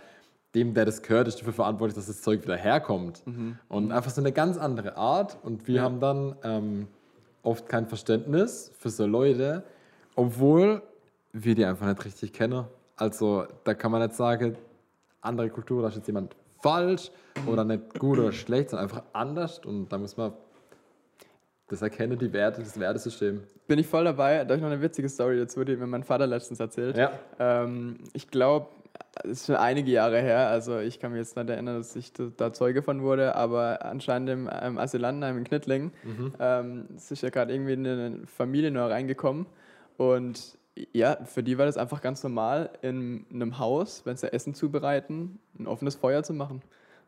[0.54, 3.22] dem, der das gehört, ist dafür verantwortlich, dass das Zeug wieder herkommt.
[3.70, 5.38] Und einfach so eine ganz andere Art.
[5.42, 5.76] Und wir Mhm.
[5.76, 5.82] Ja.
[5.84, 6.86] haben dann ähm,
[7.42, 9.62] oft kein Verständnis für so Leute,
[10.16, 10.82] obwohl
[11.32, 12.64] wir die einfach nicht richtig kennen.
[12.96, 14.56] Also da kann man nicht sagen,
[15.20, 17.10] andere Kultur, da ist jetzt jemand falsch
[17.46, 19.60] oder nicht gut oder schlecht, sondern einfach anders.
[19.60, 20.32] Und da muss man
[21.68, 23.42] das erkennen, die Werte, das Wertesystem.
[23.66, 24.38] Bin ich voll dabei.
[24.38, 26.96] Da habe ich noch eine witzige Story dazu, die mir mein Vater letztens erzählt.
[26.96, 27.12] Ja.
[27.38, 28.66] Ähm, ich glaube,
[29.24, 32.12] es ist schon einige Jahre her, also ich kann mich jetzt nicht erinnern, dass ich
[32.12, 35.92] da- Zeuge von wurde, aber anscheinend im ähm, Asylantenheim in Knittlingen
[36.38, 39.46] ähm, es ist ja gerade irgendwie eine Familie neu reingekommen
[40.10, 40.58] und
[40.92, 45.38] ja, für die war das einfach ganz normal, in einem Haus, wenn sie Essen zubereiten,
[45.58, 46.62] ein offenes Feuer zu machen.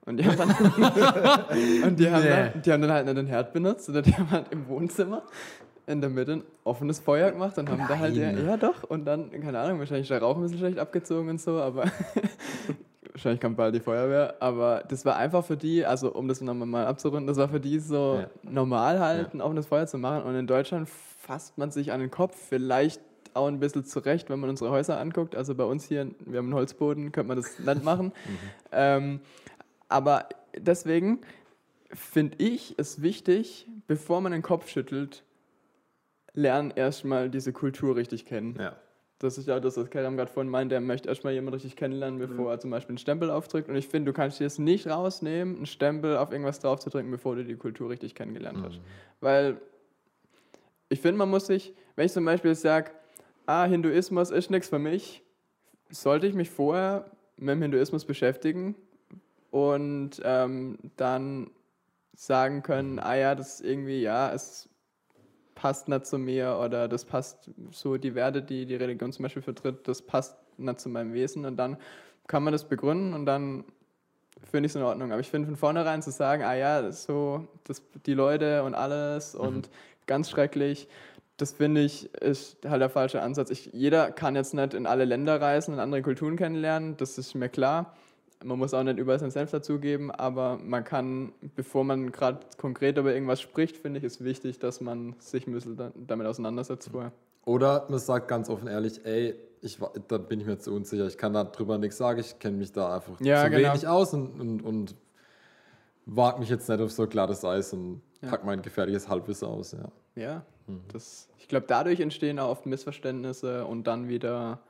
[0.07, 0.51] Und die haben dann,
[1.83, 2.29] und die haben, Nee.
[2.29, 5.23] dann, die haben dann halt den Herd benutzt, sondern die haben halt im Wohnzimmer
[5.87, 9.05] in der Mitte ein offenes Feuer gemacht und haben da halt, ja, ja doch, und
[9.07, 11.85] dann, keine Ahnung, wahrscheinlich der Rauch ein bisschen schlecht abgezogen und so, aber
[13.13, 16.67] wahrscheinlich kommt bald die Feuerwehr, aber das war einfach für die, also um das nochmal
[16.67, 18.27] mal abzurunden, das war für die so Ja.
[18.51, 19.35] normal halt, Ja.
[19.35, 20.89] ein offenes Feuer zu machen und in Deutschland
[21.25, 23.01] fasst man sich an den Kopf, vielleicht
[23.33, 26.47] auch ein bisschen zurecht, wenn man unsere Häuser anguckt, also bei uns hier, wir haben
[26.47, 28.13] einen Holzboden, könnte man das nicht machen,
[28.73, 29.21] ähm,
[29.89, 31.21] aber deswegen
[31.93, 35.25] finde ich es wichtig, bevor man den Kopf schüttelt,
[36.33, 38.57] lernen erstmal diese Kultur richtig kennen.
[38.59, 38.77] Ja.
[39.19, 42.19] das ist ja das, was Kerem gerade vorhin meinte, er möchte erstmal jemanden richtig kennenlernen,
[42.19, 43.69] bevor er zum Beispiel einen Stempel aufdrückt.
[43.69, 47.37] Und ich finde, du kannst dir es nicht rausnehmen, einen Stempel auf irgendwas draufzudrücken, bevor
[47.37, 48.81] du die Kultur richtig kennengelernt hast.
[49.21, 49.61] Weil
[50.89, 52.91] ich finde, man muss sich, wenn ich zum Beispiel sage,
[53.47, 55.23] ah, Hinduismus ist nichts für mich,
[55.91, 58.75] sollte ich mich vorher mit dem Hinduismus beschäftigen
[59.51, 61.51] und ähm, dann
[62.17, 64.69] sagen können, ah ja, das ist irgendwie, ja, es
[65.55, 69.43] passt nicht zu mir oder das passt so, die Werte, die die Religion zum Beispiel
[69.43, 71.77] vertritt, das passt nicht zu meinem Wesen und dann
[72.27, 73.65] kann man das begründen und dann
[74.51, 75.13] finde ich es in Ordnung.
[75.13, 78.75] Aber ich finde von vornherein zu sagen, ah ja, das so, das, die Leute und
[78.75, 79.71] alles und
[80.07, 80.89] ganz schrecklich,
[81.37, 83.51] das finde ich, ist halt der falsche Ansatz.
[83.51, 87.35] Ich, jeder kann jetzt nicht in alle Länder reisen und andere Kulturen kennenlernen, das ist
[87.35, 87.95] mir klar.
[88.45, 92.99] Man muss auch nicht überall sein Selbst dazugeben, aber man kann, bevor man gerade konkret
[92.99, 97.13] über irgendwas spricht, finde ich, ist wichtig, dass man sich ein damit auseinandersetzt vorher.
[97.47, 101.17] Oder man sagt ganz offen ehrlich, ey, ich, da bin ich mir zu unsicher, ich
[101.17, 103.71] kann darüber nichts sagen, ich kenne mich da einfach Ja, zu genau.
[103.71, 104.95] wenig aus und, und, und
[106.07, 108.31] wage mich jetzt nicht auf so glattes Eis und Ja.
[108.31, 109.73] pack mein gefährliches Halbwissen aus.
[109.73, 109.89] Ja.
[110.17, 110.45] Ja,
[110.93, 114.61] das, ich glaube, dadurch entstehen auch oft Missverständnisse und dann wieder,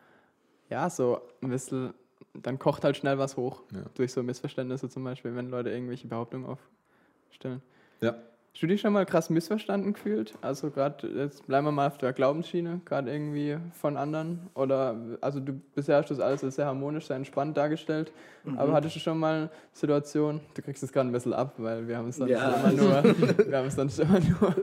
[0.70, 1.92] ja, so ein bisschen,
[2.32, 3.62] dann kocht halt schnell was hoch.
[3.72, 3.82] Ja.
[3.94, 6.46] Durch so Missverständnisse zum Beispiel, wenn Leute irgendwelche Behauptungen
[7.28, 7.62] aufstellen.
[8.00, 8.14] ja.
[8.54, 10.32] Hast du dich schon mal krass missverstanden gefühlt?
[10.40, 14.48] Also gerade, jetzt bleiben wir mal auf der Glaubensschiene, gerade irgendwie von anderen.
[14.54, 18.12] Oder, also du bisher hast das alles sehr harmonisch, sehr entspannt dargestellt.
[18.56, 21.96] Aber hattest du schon mal Situationen, du kriegst es gerade ein bisschen ab, weil wir
[21.98, 22.52] haben es dann Ja.
[22.54, 23.02] immer nur,
[23.48, 24.54] wir haben es dann immer nur,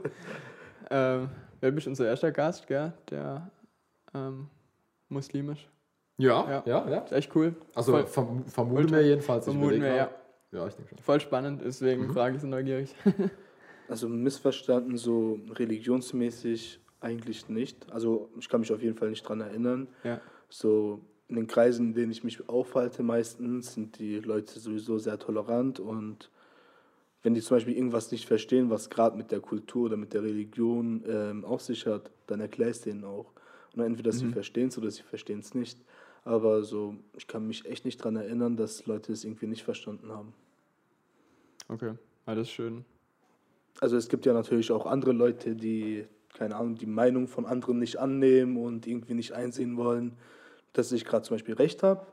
[0.90, 2.94] ähm, wer bist unser erster Gast, gell?
[3.10, 3.50] Der
[4.14, 4.48] ähm,
[5.10, 5.68] muslimisch.
[6.18, 6.64] Ja, Ja.
[6.66, 6.98] ja, ja.
[7.00, 7.56] Ist echt cool.
[7.76, 9.44] Also Voll- verm vermuten wir jedenfalls.
[9.44, 10.12] Vermuten wir, grad.
[10.54, 11.00] Ja, ich denke schon.
[11.00, 12.96] Voll spannend, deswegen frage ich so neugierig.
[13.92, 17.92] Also missverstanden, so religionsmäßig eigentlich nicht.
[17.92, 19.90] Also ich kann mich auf jeden Fall nicht dran erinnern.
[20.06, 20.22] ja.
[20.48, 25.18] So in den Kreisen, in denen ich mich aufhalte meistens, sind die Leute sowieso sehr
[25.18, 26.30] tolerant und
[27.24, 30.24] wenn die zum Beispiel irgendwas nicht verstehen, was gerade mit der Kultur oder mit der
[30.24, 33.32] Religion ähm, auf sich hat, dann erkläre ich es denen auch.
[33.76, 35.80] Und entweder sie verstehen es oder sie verstehen es nicht.
[36.24, 40.12] Aber so, ich kann mich echt nicht daran erinnern, dass Leute es irgendwie nicht verstanden
[40.12, 40.34] haben.
[41.68, 41.94] Okay,
[42.26, 42.86] alles schön.
[43.80, 47.80] Also es gibt ja natürlich auch andere Leute, die, keine Ahnung, die Meinung von anderen
[47.80, 50.18] nicht annehmen und irgendwie nicht einsehen wollen,
[50.74, 52.06] dass ich gerade zum Beispiel recht habe.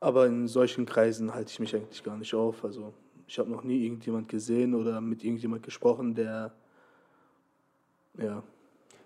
[0.00, 2.64] Aber in solchen Kreisen halte ich mich eigentlich gar nicht auf.
[2.64, 2.92] Also
[3.26, 6.52] ich habe noch nie irgendjemand gesehen oder mit irgendjemand gesprochen, der
[8.18, 8.42] ja.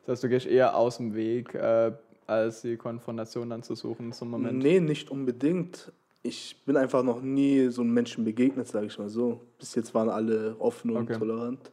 [0.05, 1.93] Das heißt, du gehst eher aus dem Weg, äh,
[2.27, 4.59] als die Konfrontation dann zu suchen zum Moment.
[4.59, 5.93] Nee, nicht unbedingt.
[6.23, 9.41] Ich bin einfach noch nie so einem Menschen begegnet, sage ich mal so.
[9.59, 11.19] Bis jetzt waren alle offen und Okay.
[11.19, 11.71] tolerant.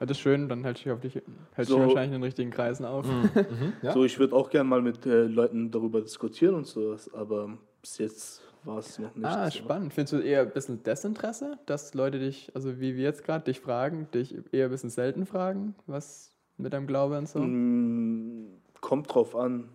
[0.00, 1.22] Ja, das ist schön, dann hältst du dich, auf dich,
[1.54, 3.06] hältst So- wahrscheinlich in den richtigen Kreisen auf.
[3.82, 3.92] Ja?
[3.92, 7.98] So, ich würde auch gerne mal mit äh, Leuten darüber diskutieren und sowas, aber bis
[7.98, 9.24] jetzt war es noch nicht.
[9.24, 9.58] ah, so.
[9.58, 9.94] spannend.
[9.94, 13.60] Findest du eher ein bisschen Desinteresse, dass Leute dich, also wie wir jetzt gerade, dich
[13.60, 17.38] fragen, dich eher ein bisschen selten fragen, was mit deinem Glaube und so?
[17.38, 18.48] Mm,
[18.80, 19.68] Kommt drauf an.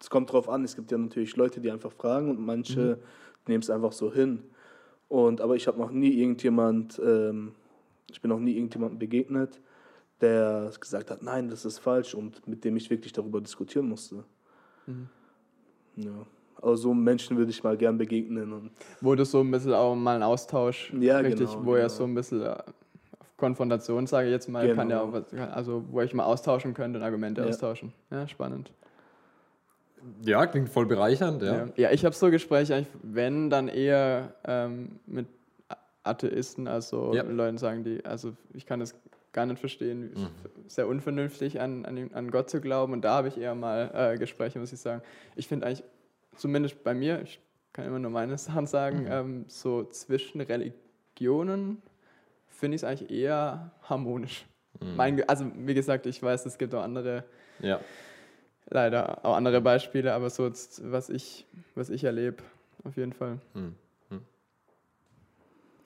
[0.00, 0.64] Es kommt drauf an.
[0.64, 2.98] Es gibt ja natürlich Leute, die einfach fragen und manche
[3.46, 4.42] nehmen es einfach so hin.
[5.08, 7.52] Und, aber ich habe noch nie irgendjemand, ähm,
[8.12, 9.60] ich bin noch nie irgendjemandem begegnet,
[10.20, 14.24] der gesagt hat, nein, das ist falsch und mit dem ich wirklich darüber diskutieren musste.
[15.96, 16.10] Ja.
[16.56, 18.52] Aber so Menschen würde ich mal gern begegnen.
[18.52, 18.70] Und
[19.00, 21.94] Wo du so ein bisschen auch mal einen Austausch, Ja, richtig, genau, wo ja genau.
[21.94, 25.18] so ein bisschen äh, auf Konfrontation, sage ich jetzt mal, kann ja Genau.
[25.18, 27.46] auch was, also wo ich mal austauschen könnte und Argumente Ja.
[27.48, 27.92] austauschen.
[28.10, 28.72] Ja, spannend.
[30.22, 31.56] ja, klingt voll bereichernd, ja.
[31.56, 35.26] Ja, ja ich habe so Gespräche, eigentlich, wenn, dann eher ähm, mit
[36.02, 37.22] Atheisten, also Ja.
[37.22, 38.94] Leuten sagen, die, also ich kann das
[39.32, 40.16] gar nicht verstehen,
[40.66, 44.18] sehr unvernünftig an, an, an Gott zu glauben und da habe ich eher mal äh,
[44.18, 45.02] Gespräche, muss ich sagen.
[45.36, 45.84] Ich finde eigentlich,
[46.36, 47.40] zumindest bei mir, ich
[47.72, 51.80] kann immer nur meine Sachen sagen, ähm, so zwischen Religionen
[52.48, 54.46] finde ich es eigentlich eher harmonisch.
[54.96, 57.24] Mein, Ge- also wie gesagt, ich weiß, es gibt auch andere
[57.60, 57.80] ja.
[58.68, 62.42] leider auch andere Beispiele, aber so was ich, was ich erlebe,
[62.84, 63.38] auf jeden Fall.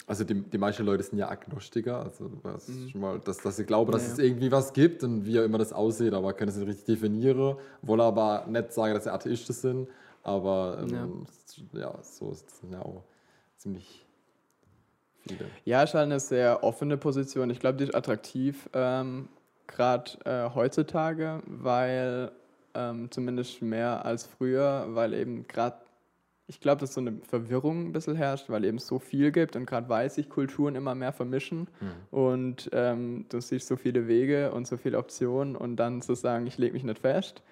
[0.06, 3.56] Also die, die meisten Leute sind ja Agnostiker, also das ist schon mal, dass, dass
[3.56, 4.24] sie glauben, dass Ja, es ja.
[4.24, 7.56] irgendwie was gibt und wie auch immer das aussieht, aber können es nicht richtig definieren,
[7.80, 9.88] wollen aber nicht sagen, dass sie Atheisten sind,
[10.22, 11.26] aber ähm,
[11.72, 11.94] ja.
[12.02, 13.02] so ist es ja auch
[13.56, 14.04] ziemlich
[15.26, 15.46] viele.
[15.64, 17.48] Ja, ist halt eine sehr offene Position.
[17.48, 19.28] Ich glaube, die ist attraktiv, ähm,
[19.66, 22.30] gerade äh, heutzutage, weil
[22.74, 25.76] ähm, zumindest mehr als früher, weil eben gerade,
[26.46, 29.64] ich glaube, dass so eine Verwirrung ein bisschen herrscht, weil eben so viel gibt und
[29.64, 31.68] gerade weil sich Kulturen immer mehr vermischen
[32.10, 36.46] und ähm, du siehst so viele Wege und so viele Optionen und dann zu sagen,
[36.46, 37.42] ich lege mich nicht fest,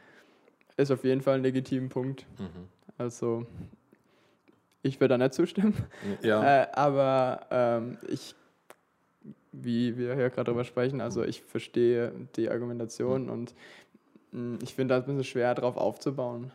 [0.76, 2.26] ist auf jeden Fall ein legitimer Punkt.
[2.98, 3.46] Also,
[4.82, 5.74] ich würde da nicht zustimmen.
[6.22, 6.42] Ja.
[6.62, 8.34] Äh, aber ähm, ich,
[9.52, 13.54] wie wir hier gerade drüber sprechen, also ich verstehe die Argumentation und
[14.32, 16.52] mh, ich finde das ein bisschen schwer, darauf aufzubauen.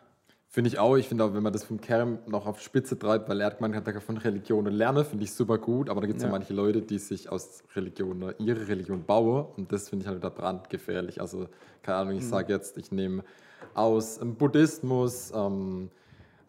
[0.50, 0.96] Finde ich auch.
[0.96, 3.58] Ich finde auch, wenn man das vom Kerem noch auf Spitze treibt, weil er hat
[3.58, 5.90] gemeint, hat er von Religionen lernen, finde ich super gut.
[5.90, 6.30] Aber da gibt es ja.
[6.30, 6.32] Ja.
[6.32, 9.46] manche Leute, die sich aus Religionen ihre Religion bauen.
[9.58, 11.20] Und das finde ich halt wieder brandgefährlich.
[11.20, 11.48] Also,
[11.84, 13.24] keine Ahnung, ich sage jetzt, ich nehme
[13.74, 15.90] aus Buddhismus ähm,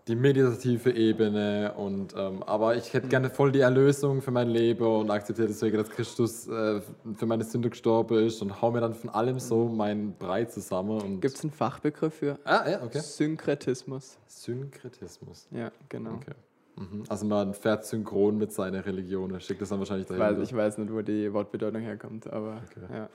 [0.09, 1.75] die meditative Ebene.
[1.77, 5.77] Und, ähm, aber ich hätte gerne voll die Erlösung für mein Leben und akzeptiere deswegen,
[5.77, 6.81] dass Christus äh,
[7.15, 11.21] für meine Sünde gestorben ist und hau mir dann von allem so mein Brei zusammen.
[11.21, 13.01] Gibt es einen Fachbegriff für ah, ja, okay.
[13.01, 14.19] Synkretismus?
[14.27, 15.47] Synkretismus.
[15.51, 16.15] Ja, genau.
[16.15, 16.33] Okay.
[16.77, 17.03] Mhm.
[17.09, 20.39] Also man fährt synchron mit seiner Religion, schickt das dann wahrscheinlich Ich, dahin.
[20.39, 22.87] weiß, ich weiß nicht, wo die Wortbedeutung herkommt, aber Okay.
[22.95, 23.09] ja.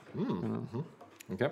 [1.32, 1.50] Okay.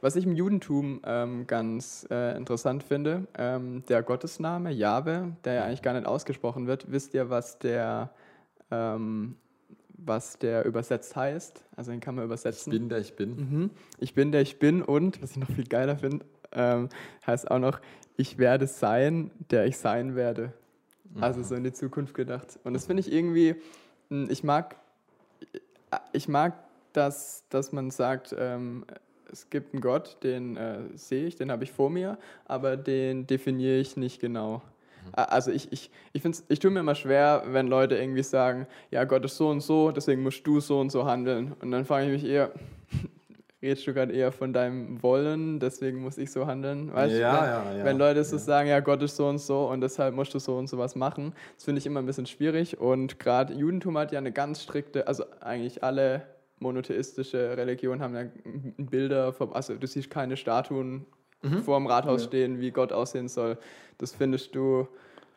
[0.00, 5.64] Was ich im Judentum ähm, ganz äh, interessant finde, ähm, der Gottesname Jahwe, der ja
[5.64, 8.10] eigentlich gar nicht ausgesprochen wird, wisst ihr, was der,
[8.70, 9.36] ähm,
[9.98, 11.64] was der übersetzt heißt?
[11.76, 12.70] Also den kann man Ich übersetzen.
[12.70, 13.30] bin der ich bin.
[13.36, 13.70] Mhm.
[13.98, 16.88] Ich bin der ich bin und, was ich noch viel geiler finde, ähm,
[17.26, 17.80] heißt auch noch,
[18.16, 20.52] ich werde sein, der ich sein werde.
[21.20, 22.58] Also so in die Zukunft gedacht.
[22.64, 23.54] Und das finde ich irgendwie,
[24.10, 24.76] mh, ich mag,
[26.12, 26.54] ich mag,
[26.92, 28.84] dass, dass man sagt, ähm,
[29.32, 33.26] es gibt einen Gott, den äh, sehe ich, den habe ich vor mir, aber den
[33.26, 34.62] definiere ich nicht genau.
[35.12, 38.66] A- Also ich, ich, ich, find's- ich tue mir immer schwer, wenn Leute irgendwie sagen,
[38.90, 41.54] ja, Gott ist so und so, deswegen musst du so und so handeln.
[41.60, 42.50] Und dann frage ich mich eher,
[43.62, 46.92] redest du gerade eher von deinem Wollen, deswegen muss ich so handeln?
[46.92, 47.84] Weißt du, Ja, wenn, ja, ja.
[47.84, 50.56] wenn Leute so sagen, ja, Gott ist so und so und deshalb musst du so
[50.56, 52.78] und so was machen, das finde ich immer ein bisschen schwierig.
[52.78, 56.22] Und gerade Judentum hat ja eine ganz strikte, also eigentlich alle
[56.58, 58.24] monotheistische Religionen haben ja
[58.78, 61.06] Bilder, vom, also du siehst keine Statuen
[61.64, 63.58] vor dem Rathaus stehen, wie Gott aussehen soll.
[63.98, 64.88] Das findest du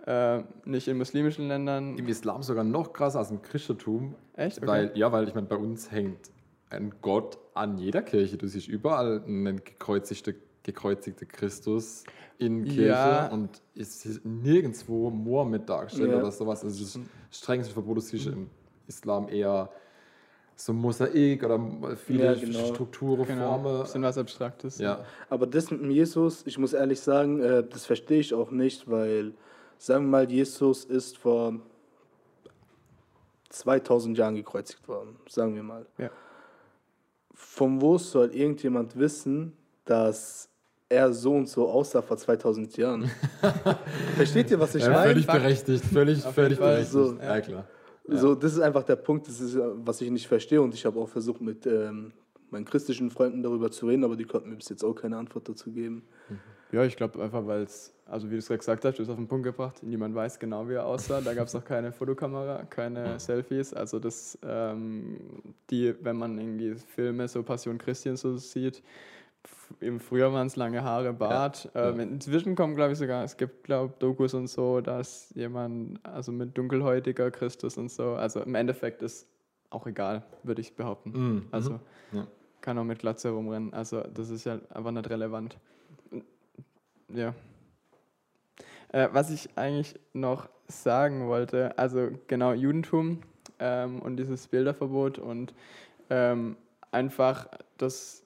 [0.07, 1.97] äh, nicht in muslimischen Ländern.
[1.97, 4.15] Im Islam sogar noch krasser als im Christentum.
[4.35, 4.57] Echt?
[4.57, 4.67] Okay.
[4.67, 6.31] Weil, ja, weil ich meine, bei uns hängt
[6.69, 8.37] ein Gott an jeder Kirche.
[8.37, 12.03] Du siehst überall einen gekreuzigten gekreuzigte Christus
[12.37, 13.27] in Kirche Ja.
[13.27, 16.17] und es ist nirgendwo Mohammed dargestellt Ja.
[16.17, 16.63] oder sowas.
[16.63, 16.99] Also das
[17.31, 18.49] strengste Verbot du siehst im
[18.87, 19.69] Islam eher
[20.59, 21.59] so Mosaik oder
[22.05, 22.65] viele Ja, genau.
[22.73, 23.59] Strukturen, genau.
[23.59, 23.81] Formen.
[23.81, 24.77] Bisschen was Abstraktes.
[24.77, 25.05] Ja.
[25.29, 28.89] Aber das mit dem Jesus, ich muss ehrlich sagen, äh, das verstehe ich auch nicht,
[28.89, 29.33] weil,
[29.77, 31.53] sagen wir mal, Jesus ist vor
[33.49, 35.85] 2000 Jahren gekreuzigt worden, sagen wir mal.
[35.97, 36.09] Ja.
[37.33, 39.53] Von wo soll irgendjemand wissen,
[39.85, 40.49] dass
[40.89, 43.09] er so und so aussah vor 2000 Jahren?
[44.17, 45.11] Versteht ihr, was ich Ja, meine?
[45.13, 46.91] völlig berechtigt, völlig, völlig berechtigt.
[46.91, 47.13] So.
[47.15, 47.65] ja, klar.
[48.17, 50.61] So, das ist einfach der Punkt, das ist, äh, was ich nicht verstehe.
[50.61, 52.11] Und ich habe auch versucht, mit ähm,
[52.51, 55.47] meinen christlichen Freunden darüber zu reden, aber die konnten mir bis jetzt auch keine Antwort
[55.49, 56.03] dazu geben.
[56.71, 59.09] Ja, ich glaube einfach, weil es, also wie du es gerade gesagt hast, du hast
[59.09, 61.19] auf den Punkt gebracht, niemand weiß genau, wie er aussah.
[61.21, 63.73] Da gab es auch keine Fotokamera, keine Selfies.
[63.73, 65.17] Also das, ähm,
[65.71, 68.83] die, wenn man irgendwie Filme, so Passion Christian so sieht,
[69.43, 71.69] f- im Frühjahr waren es lange Haare, Bart.
[71.73, 71.89] Ja.
[71.89, 76.05] Ähm, Inzwischen kommen, glaube ich, sogar, es gibt, glaube ich, Dokus und so, dass jemand,
[76.05, 79.27] also mit dunkelhäutiger Christus und so, also im Endeffekt ist
[79.69, 81.11] auch egal, würde ich behaupten.
[81.11, 81.47] Mhm.
[81.51, 81.79] Also
[82.11, 82.27] Ja.
[82.61, 83.73] kann auch mit Glatze rumrennen.
[83.73, 85.57] Also das ist ja einfach nicht relevant.
[87.13, 87.33] Ja.
[88.91, 93.21] Äh, was ich eigentlich noch sagen wollte, also genau Judentum
[93.59, 95.53] ähm, und dieses Bilderverbot und
[96.09, 96.57] ähm,
[96.91, 97.47] einfach
[97.77, 98.23] das,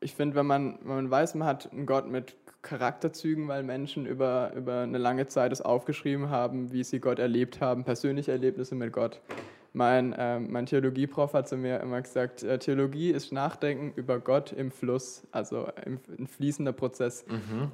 [0.00, 4.06] ich finde, wenn man, wenn man weiß, man hat einen Gott mit Charakterzügen, weil Menschen
[4.06, 8.74] über, über eine lange Zeit es aufgeschrieben haben, wie sie Gott erlebt haben, persönliche Erlebnisse
[8.74, 9.20] mit Gott.
[9.72, 14.52] Mein, ähm, mein Theologieprof hat zu mir immer gesagt, äh, Theologie ist Nachdenken über Gott
[14.52, 17.24] im Fluss, also im, ein fließender Prozess.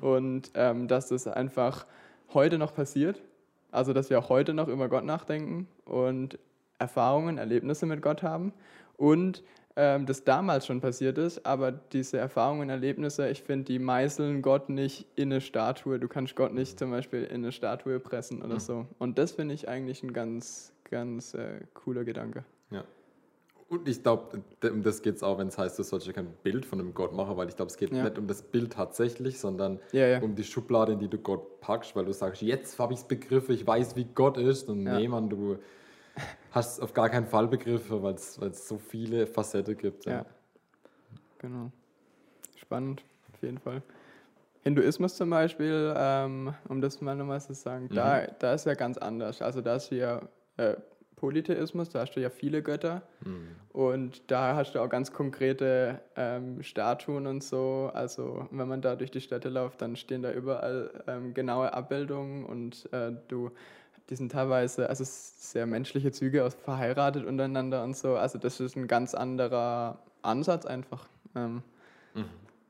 [0.00, 1.86] Und ähm, dass das einfach
[2.34, 3.22] heute noch passiert,
[3.70, 6.38] also dass wir auch heute noch über Gott nachdenken und
[6.78, 8.52] Erfahrungen, Erlebnisse mit Gott haben
[8.96, 9.42] und
[9.76, 14.68] ähm, das damals schon passiert ist, aber diese Erfahrungen, Erlebnisse, ich finde, die meißeln Gott
[14.68, 15.98] nicht in eine Statue.
[15.98, 18.86] Du kannst Gott nicht zum Beispiel in eine Statue pressen oder so.
[18.98, 22.44] Und das finde ich eigentlich ein ganz, ganz äh, cooler Gedanke.
[22.70, 22.84] Ja.
[23.68, 26.28] Und ich glaube, um das geht es auch, wenn es heißt, du sollst ja kein
[26.44, 28.04] Bild von einem Gott machen, weil ich glaube, es geht Ja.
[28.04, 30.20] nicht um das Bild tatsächlich, sondern Ja, ja.
[30.20, 33.08] um die Schublade, in die du Gott packst, weil du sagst, jetzt habe ich es
[33.08, 34.68] begriffen, ich weiß, wie Gott ist.
[34.68, 34.98] Und Ja.
[34.98, 35.56] nee, Mann, du
[36.52, 38.34] hast auf gar keinen Fall begriffen, weil es
[38.68, 40.06] so viele Facetten gibt.
[40.06, 40.24] Ja.
[41.38, 41.70] Genau.
[42.56, 43.82] Spannend, auf jeden Fall.
[44.62, 48.96] Hinduismus zum Beispiel, ähm, um das mal nochmal zu sagen, da, da ist ja ganz
[48.96, 49.42] anders.
[49.42, 50.74] Also da ist hier äh,
[51.16, 53.48] Polytheismus, da hast du ja viele Götter Mhm.
[53.72, 57.90] und da hast du auch ganz konkrete ähm, Statuen und so.
[57.92, 62.44] Also wenn man da durch die Städte läuft, dann stehen da überall ähm, genaue Abbildungen
[62.44, 63.50] und äh, du,
[64.10, 68.16] die sind teilweise, also sehr menschliche Züge aus verheiratet untereinander und so.
[68.16, 71.08] Also das ist ein ganz anderer Ansatz einfach.
[71.34, 71.62] Ähm,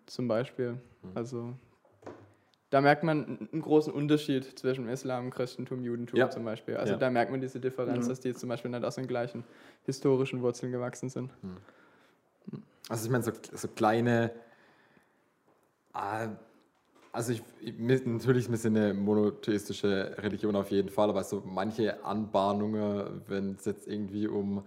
[0.06, 0.78] Zum Beispiel.
[1.14, 1.54] Also
[2.70, 6.28] da merkt man einen großen Unterschied zwischen Islam, Christentum, Judentum Ja.
[6.30, 6.76] zum Beispiel.
[6.76, 6.98] Also Ja.
[6.98, 8.08] da merkt man diese Differenz, Mhm.
[8.10, 9.44] dass die jetzt zum Beispiel nicht aus den gleichen
[9.84, 11.30] historischen Wurzeln gewachsen sind.
[12.88, 14.30] Also ich meine, so, so kleine,
[15.94, 16.28] äh,
[17.14, 17.42] also ich,
[17.78, 23.64] natürlich, wir sind eine monotheistische Religion auf jeden Fall, aber so manche Anbahnungen, wenn es
[23.64, 24.64] jetzt irgendwie um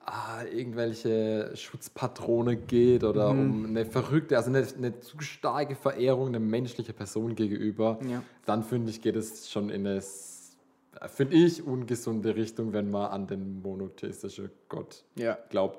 [0.00, 6.40] ah, irgendwelche Schutzpatrone geht oder um eine verrückte, also eine, eine zu starke Verehrung einer
[6.40, 8.22] menschlichen Person gegenüber, Ja.
[8.44, 10.02] dann finde ich, geht es schon in eine,
[11.06, 15.38] finde ich, ungesunde Richtung, wenn man an den monotheistischen Gott Ja.
[15.50, 15.78] glaubt.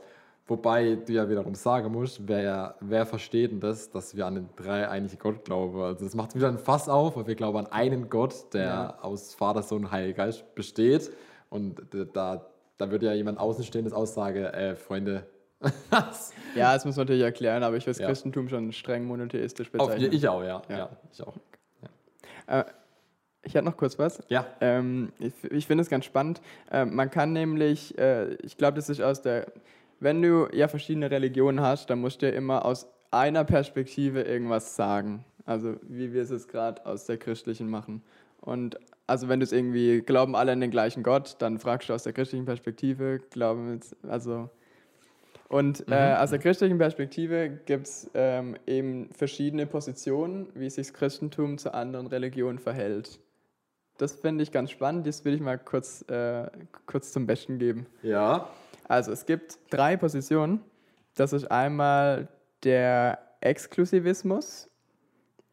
[0.49, 4.49] Wobei du ja wiederum sagen musst, wer, wer versteht denn das, dass wir an den
[4.55, 5.81] dreieinigen Gott glauben?
[5.81, 8.97] Also das macht wieder ein Fass auf, weil wir glauben an einen Gott, der Ja.
[9.01, 11.11] aus Vater, Sohn und Heiliger Geist besteht.
[11.49, 11.81] Und
[12.13, 12.45] da,
[12.77, 15.25] da würde ja jemand Außenstehendes aussagen, äh, Freunde,
[15.89, 16.31] was?
[16.55, 18.07] ja, das muss man natürlich erklären, aber ich das Ja.
[18.07, 20.13] Christentum schon streng monotheistisch Auf, bezeichnen.
[20.13, 20.61] ich auch, ja.
[20.69, 20.77] Ja.
[20.77, 20.89] ja.
[21.11, 21.33] ich auch.
[23.43, 24.21] Ich hatte noch kurz was.
[24.29, 24.45] Ja.
[24.61, 26.41] Ähm, ich ich finde es ganz spannend.
[26.71, 29.47] Ähm, man kann nämlich, äh, ich glaube, das ist aus der,
[29.99, 34.75] wenn du ja verschiedene Religionen hast, dann musst du ja immer aus einer Perspektive irgendwas
[34.75, 35.25] sagen.
[35.45, 38.03] Also wie wir es jetzt gerade aus der christlichen machen.
[38.41, 38.77] Und
[39.07, 42.03] also wenn du es irgendwie glauben alle an den gleichen Gott, dann fragst du aus
[42.03, 44.49] der christlichen Perspektive, glauben jetzt, also
[45.49, 50.93] und äh, aus der christlichen Perspektive gibt es ähm, eben verschiedene Positionen, wie sich das
[50.93, 53.19] Christentum zu anderen Religionen verhält.
[53.97, 56.47] Das finde ich ganz spannend, das will ich mal kurz, äh,
[56.85, 57.87] kurz zum Besten geben.
[58.03, 58.49] Ja.
[58.87, 60.61] Also es gibt drei Positionen.
[61.15, 62.27] Das ist einmal
[62.63, 64.69] der Exklusivismus.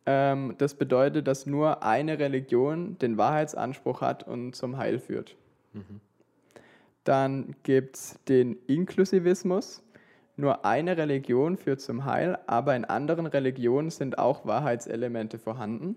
[0.07, 5.37] Ähm, das bedeutet, dass nur eine Religion den Wahrheitsanspruch hat und zum Heil führt.
[7.05, 9.83] Dann gibt es den Inklusivismus.
[10.37, 15.97] Nur eine Religion führt zum Heil, aber in anderen Religionen sind auch Wahrheitselemente vorhanden.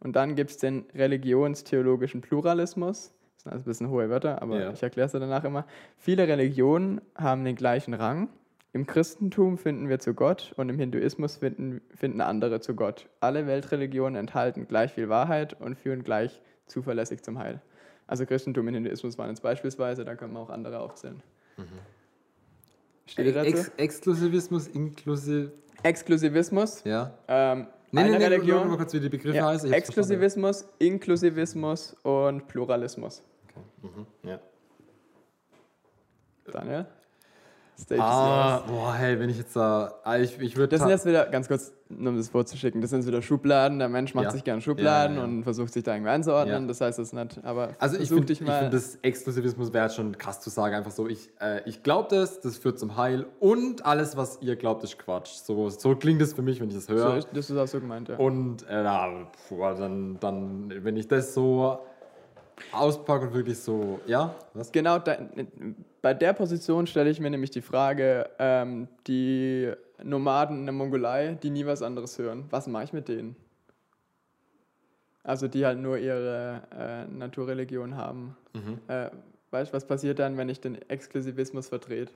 [0.00, 3.12] Und dann gibt es den religionstheologischen Pluralismus.
[3.40, 4.70] Das sind alles ein bisschen hohe Wörter, aber Ja.
[4.70, 5.64] ich erkläre es danach immer.
[5.96, 8.28] Viele Religionen haben den gleichen Rang.
[8.74, 13.08] Im Christentum finden wir zu Gott und im Hinduismus finden, finden andere zu Gott.
[13.20, 17.62] Alle Weltreligionen enthalten gleich viel Wahrheit und führen gleich zuverlässig zum Heil.
[18.06, 21.22] Also Christentum und Hinduismus waren jetzt beispielsweise, da können wir auch andere aufzählen.
[23.06, 23.48] Steht ihr dazu?
[23.48, 25.50] Ex Exklusivismus, inklusiv.
[25.82, 27.14] Exklusivismus, Ja.
[27.26, 29.68] ähm, Nee, eine nee, nee, nur- nur mal kurz, wie die Begriffe Ja, heißen.
[29.72, 30.22] Hab's verstanden.
[30.22, 33.22] Exklusivismus, Inklusivismus und Pluralismus.
[34.22, 34.38] Ja.
[36.52, 36.86] Daniel?
[37.78, 39.94] Stage Ah, boah, hey, wenn ich jetzt da.
[40.04, 40.68] ah, Ich, ich würde.
[40.68, 43.78] Das sind jetzt wieder, ganz kurz, um das vorzuschicken, das sind jetzt wieder Schubladen.
[43.78, 44.30] Der Mensch macht Ja.
[44.32, 46.68] sich gerne Schubladen Ja, ja, und versucht sich da irgendwie einzuordnen.
[46.68, 50.50] Das heißt das nicht, aber Also ich finde find, das Exklusivismus wäre schon krass zu
[50.50, 54.42] sagen, einfach so, ich, äh, ich glaube das, das führt zum Heil und alles, was
[54.42, 55.30] ihr glaubt, ist Quatsch.
[55.32, 57.16] So, so klingt es für mich, wenn ich das so höre.
[57.16, 58.16] ist, das ist auch so gemeint, ja.
[58.16, 59.08] Und äh, na,
[59.48, 61.78] puh, dann, dann, wenn ich das so
[62.72, 64.70] auspacke und wirklich so, ja, was?
[64.72, 65.16] Genau, da,
[66.02, 69.70] bei der Position stelle ich mir nämlich die Frage, ähm, die
[70.02, 73.36] Nomaden in der Mongolei, die nie was anderes hören, was mache ich mit denen?
[75.22, 78.36] Also die halt nur ihre äh, Naturreligion haben.
[78.54, 78.78] Mhm.
[78.88, 79.10] Äh,
[79.50, 82.12] weißt du, was passiert dann, wenn ich den Exklusivismus vertrete?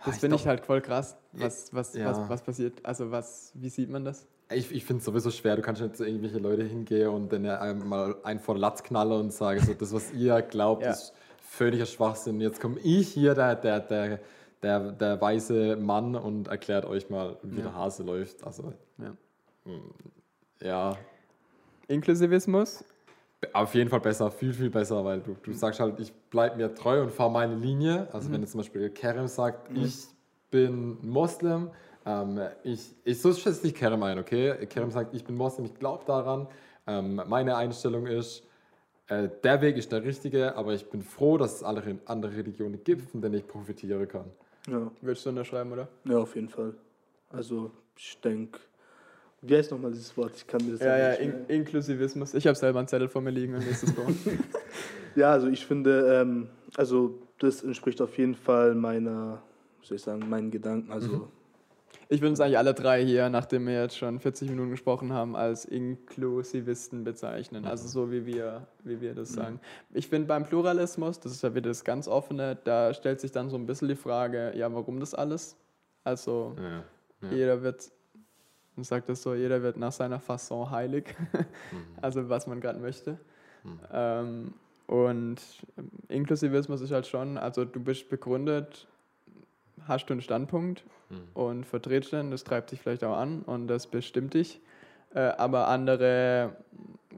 [0.00, 1.16] Ah, Das ich finde ich glaub- halt voll krass.
[1.32, 2.06] Was, was, Ja.
[2.06, 2.84] was, was passiert?
[2.84, 4.26] Also was, wie sieht man das?
[4.52, 7.46] Ich, ich finde es sowieso schwer, du kannst nicht zu irgendwelche Leute hingehen und dann
[7.46, 10.90] einmal einen vor Latz knallen und sagen, so, das, was ihr glaubt, Ja.
[10.90, 12.40] ist völliger Schwachsinn.
[12.40, 14.18] Jetzt komme ich hier, der, der, der,
[14.62, 17.62] der, der weiße Mann, und erklärt euch mal, wie Ja.
[17.64, 18.44] der Hase läuft.
[18.44, 19.14] Also, Ja.
[20.60, 20.96] ja,
[21.88, 22.84] Inklusivismus?
[23.54, 26.74] auf jeden Fall besser, viel, viel besser, weil du, du sagst halt, ich bleibe mir
[26.74, 28.06] treu und fahre meine Linie.
[28.12, 30.08] Also wenn jetzt zum Beispiel Kerem sagt, ich
[30.50, 31.70] bin Moslem,
[32.06, 34.66] ähm, ich, ich so schätze ich Kerem ein, okay?
[34.66, 36.46] Kerem sagt, ich bin Moslem, ich glaube daran.
[36.86, 38.42] Ähm, meine Einstellung ist,
[39.08, 42.82] äh, der Weg ist der richtige, aber ich bin froh, dass es alle andere Religionen
[42.82, 44.26] gibt, von denen ich profitieren kann.
[44.68, 45.88] Ja, Würdest du unterschreiben, oder?
[46.04, 46.74] ja, auf jeden Fall.
[47.30, 48.58] Also, ich denke,
[49.42, 50.32] wie heißt nochmal dieses Wort?
[50.36, 51.46] Ich kann mir das Ja, ja, nicht in.
[51.48, 52.34] Inklusivismus.
[52.34, 54.04] Ich habe selber einen Zettel vor mir liegen und nächstes vor.
[55.16, 59.42] Ja, also ich finde, ähm, also das entspricht auf jeden Fall meiner,
[59.82, 60.92] soll ich sagen, meinen Gedanken.
[60.92, 61.28] Also
[62.12, 65.36] Ich würde uns eigentlich alle drei hier, nachdem wir jetzt schon 40 Minuten gesprochen haben,
[65.36, 67.64] als Inklusivisten bezeichnen.
[67.64, 69.60] Also so wie wir, wie wir das sagen.
[69.94, 73.48] Ich finde beim Pluralismus, das ist ja wieder das ganz offene, da stellt sich dann
[73.48, 75.56] so ein bisschen die Frage, ja, warum das alles?
[76.02, 76.82] Also Ja.
[77.22, 77.36] Ja.
[77.36, 77.92] jeder wird,
[78.74, 81.14] man sagt das so, jeder wird nach seiner Fasson heilig.
[82.02, 83.18] also was man gerade möchte.
[83.92, 84.54] Ähm,
[84.88, 85.40] und
[86.08, 88.88] Inklusivismus ist halt schon, also du bist begründet,
[89.86, 90.84] hast du einen Standpunkt
[91.34, 94.60] und vertrittst den, das treibt dich vielleicht auch an und das bestimmt dich.
[95.14, 96.56] Äh, aber andere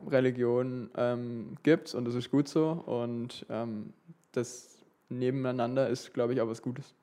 [0.09, 3.93] Religionen ähm, gibt es und das ist gut so und ähm,
[4.33, 4.79] das
[5.11, 6.95] Nebeneinander ist, glaube ich, auch was Gutes.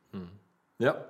[0.79, 1.05] Ja.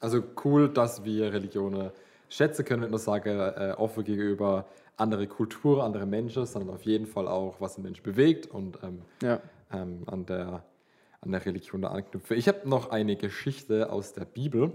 [0.00, 1.92] Also cool, dass wir Religionen
[2.28, 7.06] schätzen können, nicht nur sagen, äh, offen gegenüber andere Kulturen, andere Menschen, sondern auf jeden
[7.06, 9.40] Fall auch, was den Mensch bewegt und ähm, Ja.
[9.72, 10.64] ähm, an, der,
[11.22, 12.34] an der Religion da anknüpfe.
[12.34, 14.72] Ich habe noch eine Geschichte aus der Bibel.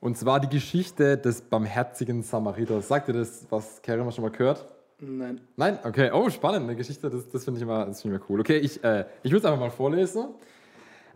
[0.00, 2.88] Und zwar die Geschichte des barmherzigen Samariters.
[2.88, 4.66] Sagt ihr das, was Kerem schon mal gehört?
[5.00, 5.40] Nein.
[5.56, 5.78] Nein?
[5.84, 6.10] Okay.
[6.12, 6.64] Oh, spannend.
[6.64, 8.40] Eine Geschichte, das, das finde ich, immer- das find ich immer cool.
[8.40, 10.26] Okay, ich, äh, ich würde es einfach mal vorlesen.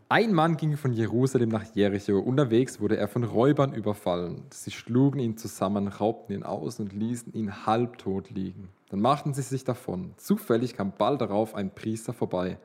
[0.08, 2.18] Ein Mann ging von Jerusalem nach Jericho.
[2.18, 4.42] Unterwegs wurde er von Räubern überfallen.
[4.50, 8.68] Sie schlugen ihn zusammen, raubten ihn aus und ließen ihn halbtot liegen.
[8.90, 10.12] Dann machten sie sich davon.
[10.16, 12.58] Zufällig kam bald darauf ein Priester vorbei.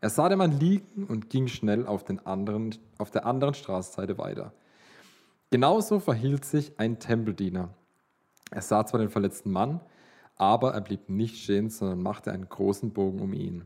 [0.00, 4.18] Er sah den Mann liegen und ging schnell auf, den anderen, auf der anderen Straßenseite
[4.18, 4.52] weiter.
[5.50, 7.70] Genauso verhielt sich ein Tempeldiener.
[8.50, 9.80] Er sah zwar den verletzten Mann,
[10.36, 13.64] aber er blieb nicht stehen, sondern machte einen großen Bogen um ihn.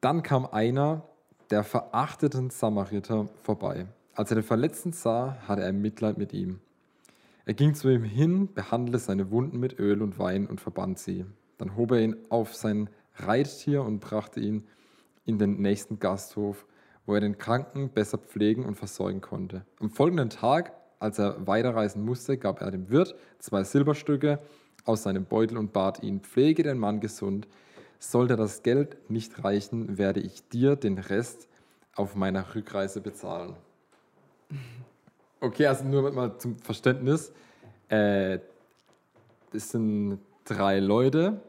[0.00, 1.02] Dann kam einer
[1.50, 3.86] der verachteten Samariter vorbei.
[4.14, 6.60] Als er den Verletzten sah, hatte er Mitleid mit ihm.
[7.44, 11.24] Er ging zu ihm hin, behandelte seine Wunden mit Öl und Wein und verband sie.
[11.58, 14.64] Dann hob er ihn auf sein Reittier und brachte ihn
[15.24, 16.66] in den nächsten Gasthof,
[17.04, 19.64] wo er den Kranken besser pflegen und versorgen konnte.
[19.80, 24.38] Am folgenden Tag, als er weiterreisen musste, gab er dem Wirt zwei Silberstücke
[24.84, 27.48] aus seinem Beutel und bat ihn, pflege den Mann gesund.
[27.98, 31.48] Sollte das Geld nicht reichen, werde ich dir den Rest
[31.94, 33.56] auf meiner Rückreise bezahlen.
[35.40, 37.32] Okay, also nur mal zum Verständnis.
[37.88, 38.38] Äh,
[39.52, 41.40] das sind drei Leute,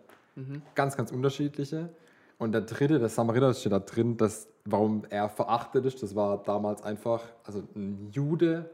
[0.76, 1.90] ganz, ganz unterschiedliche.
[2.38, 6.04] Und der dritte, der Samariter, steht da drin, dass, warum er verachtet ist.
[6.04, 8.70] Das war damals einfach, also ein Jude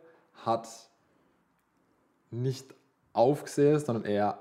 [0.46, 0.68] hat
[2.32, 2.74] nicht
[3.14, 4.40] aufgesehen, sondern eher,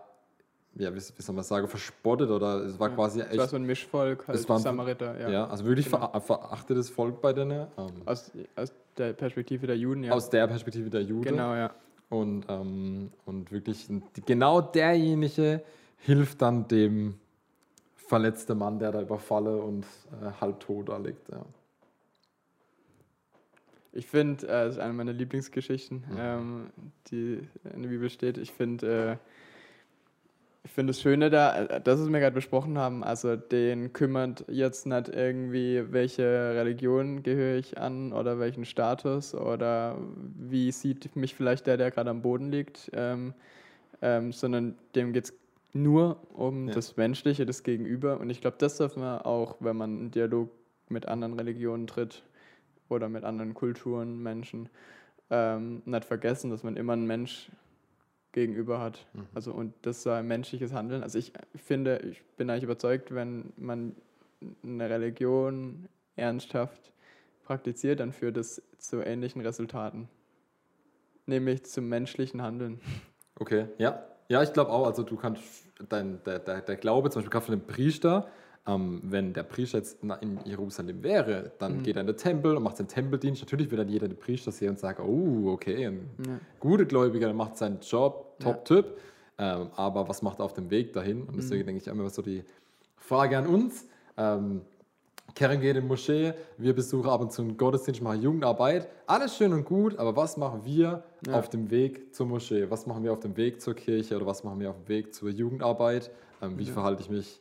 [0.74, 3.64] ja, wie, wie soll man sagen, verspottet oder es war quasi Es war so ein
[3.64, 5.20] Mischvolk, halt Es war ein- Samariter.
[5.20, 5.28] Ja.
[5.28, 5.46] ja.
[5.48, 6.08] also wirklich Genau.
[6.10, 7.66] ver verachtetes Volk bei denen.
[7.78, 10.12] Ähm, Aus, aus der Perspektive der Juden, ja.
[10.12, 11.30] Aus der Perspektive der Jude.
[11.30, 11.70] genau, ja.
[12.08, 13.88] Und, ähm, und wirklich
[14.26, 15.62] genau derjenige
[16.02, 17.14] hilft dann dem
[17.94, 19.86] verletzten Mann, der da überfalle und
[20.20, 21.28] äh, halbtot da liegt.
[21.30, 21.44] Ja.
[23.92, 26.70] Ich finde, äh, das ist eine meiner Lieblingsgeschichten, ähm,
[27.10, 27.40] die
[27.72, 28.36] in der Bibel steht.
[28.38, 29.16] Ich finde, äh,
[30.64, 34.44] ich finde das Schöne da, äh, das, was wir gerade besprochen haben, also den kümmert
[34.48, 39.96] jetzt nicht irgendwie, welche Religion gehöre ich an oder welchen Status oder
[40.38, 43.34] wie sieht mich vielleicht der, der gerade am Boden liegt, ähm,
[44.00, 45.41] ähm, sondern dem geht es
[45.72, 46.74] nur um Ja.
[46.74, 48.20] das Menschliche, das Gegenüber.
[48.20, 50.50] Und ich glaube, das darf man auch, wenn man einen Dialog
[50.88, 52.22] mit anderen Religionen tritt
[52.88, 54.68] oder mit anderen Kulturen, Menschen,
[55.30, 57.50] ähm, nicht vergessen, dass man immer einen Mensch
[58.32, 59.06] gegenüber hat.
[59.34, 61.02] Also und das ist ein menschliches Handeln.
[61.02, 63.94] Also ich finde, ich bin eigentlich überzeugt, wenn man
[64.62, 66.92] eine Religion ernsthaft
[67.44, 70.08] praktiziert, dann führt es zu ähnlichen Resultaten.
[71.26, 72.80] Nämlich zum menschlichen Handeln.
[73.38, 74.04] Okay, ja.
[74.32, 75.42] Ja, ich glaube auch, also du kannst,
[75.90, 78.28] dein, der, der, der Glaube, zum Beispiel gerade von dem Priester,
[78.66, 82.62] ähm, wenn der Priester jetzt in Jerusalem wäre, dann geht er in den Tempel und
[82.62, 83.42] macht seinen Tempeldienst.
[83.42, 86.38] Natürlich wird dann jeder den Priester sehen und sagen, oh, okay, ein Ja.
[86.60, 88.96] guter Gläubiger, der macht seinen Job, Top-Typ.
[89.36, 91.24] Ähm, aber was macht er auf dem Weg dahin?
[91.24, 92.42] Und deswegen denke ich immer so die
[92.96, 93.86] Frage an uns.
[94.16, 94.62] Ähm,
[95.34, 98.88] Karen geht in die Moschee, wir besuchen ab und zu einen Gottesdienst, machen Jugendarbeit.
[99.06, 101.34] Alles schön und gut, aber was machen wir Ja.
[101.38, 102.68] auf dem Weg zur Moschee?
[102.70, 105.14] Was machen wir auf dem Weg zur Kirche oder was machen wir auf dem Weg
[105.14, 106.10] zur Jugendarbeit?
[106.42, 107.40] Ähm, wie verhalte ich mich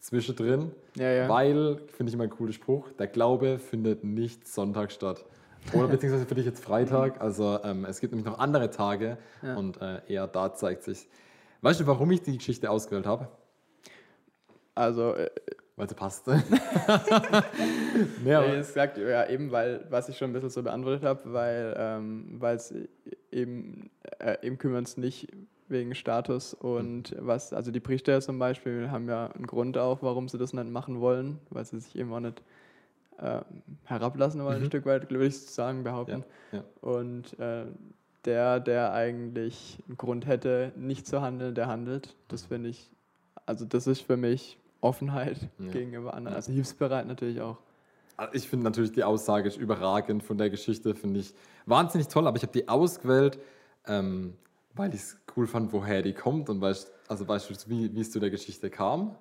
[0.00, 0.72] zwischendrin?
[0.96, 1.28] Ja, ja.
[1.28, 5.24] Weil, finde ich immer ein cooler Spruch, der Glaube findet nicht Sonntag statt.
[5.74, 7.20] Oder beziehungsweise für dich jetzt Freitag.
[7.20, 9.56] Also ähm, es gibt nämlich noch andere Tage Ja.
[9.56, 11.08] und äh, eher da zeigt sich.
[11.62, 13.28] Weißt du, warum ich die Geschichte ausgewählt habe?
[14.74, 15.28] Also äh,
[15.78, 16.32] Weil sie passte.
[18.24, 21.32] nee, aber, Ja, gesagt, ja, eben, weil, was ich schon ein bisschen so beantwortet habe,
[21.32, 22.74] weil ähm, weil es
[23.30, 25.28] eben, äh, eben kümmern es nicht
[25.68, 30.28] wegen Status und was, also die Priester zum Beispiel haben ja einen Grund auch, warum
[30.28, 32.42] sie das nicht machen wollen, weil sie sich eben auch nicht
[33.18, 33.40] äh,
[33.84, 36.24] herablassen wollen, ein Stück weit, würde ich sagen, behaupten.
[36.50, 36.64] Ja, ja.
[36.80, 37.66] Und äh,
[38.24, 42.16] der, der eigentlich einen Grund hätte, nicht zu handeln, der handelt.
[42.26, 42.90] Das finde ich,
[43.46, 45.70] also das ist für mich Offenheit Ja.
[45.72, 46.36] gegenüber anderen.
[46.36, 47.58] Also hilfsbereit natürlich auch.
[48.16, 51.34] Also Ich finde natürlich die Aussage ist überragend von der Geschichte, finde ich
[51.66, 53.38] wahnsinnig toll, aber ich habe die ausgewählt,
[53.86, 54.34] ähm,
[54.74, 58.00] weil ich es cool fand, woher die kommt und weißt, also weißt du, wie, wie
[58.00, 59.14] es zu der Geschichte kam?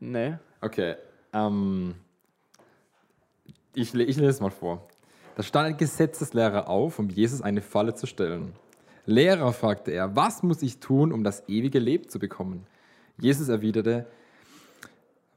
[0.00, 0.36] Nee.
[0.60, 0.96] Okay,
[1.32, 1.94] ähm,
[3.74, 4.86] ich, ich lese es mal vor.
[5.36, 8.52] Da stand ein Gesetzeslehrer auf, um Jesus eine Falle zu stellen.
[9.04, 12.66] Lehrer, fragte er, was muss ich tun, um das ewige Leben zu bekommen?
[13.18, 14.06] Jesus erwiderte,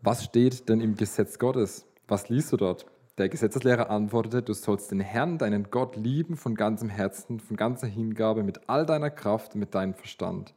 [0.02, 1.86] was steht denn im Gesetz Gottes?
[2.08, 2.86] Was liest du dort?
[3.18, 7.88] Der Gesetzeslehrer antwortete, du sollst den Herrn, deinen Gott, lieben von ganzem Herzen, von ganzer
[7.88, 10.54] Hingabe, mit all deiner Kraft mit deinem Verstand.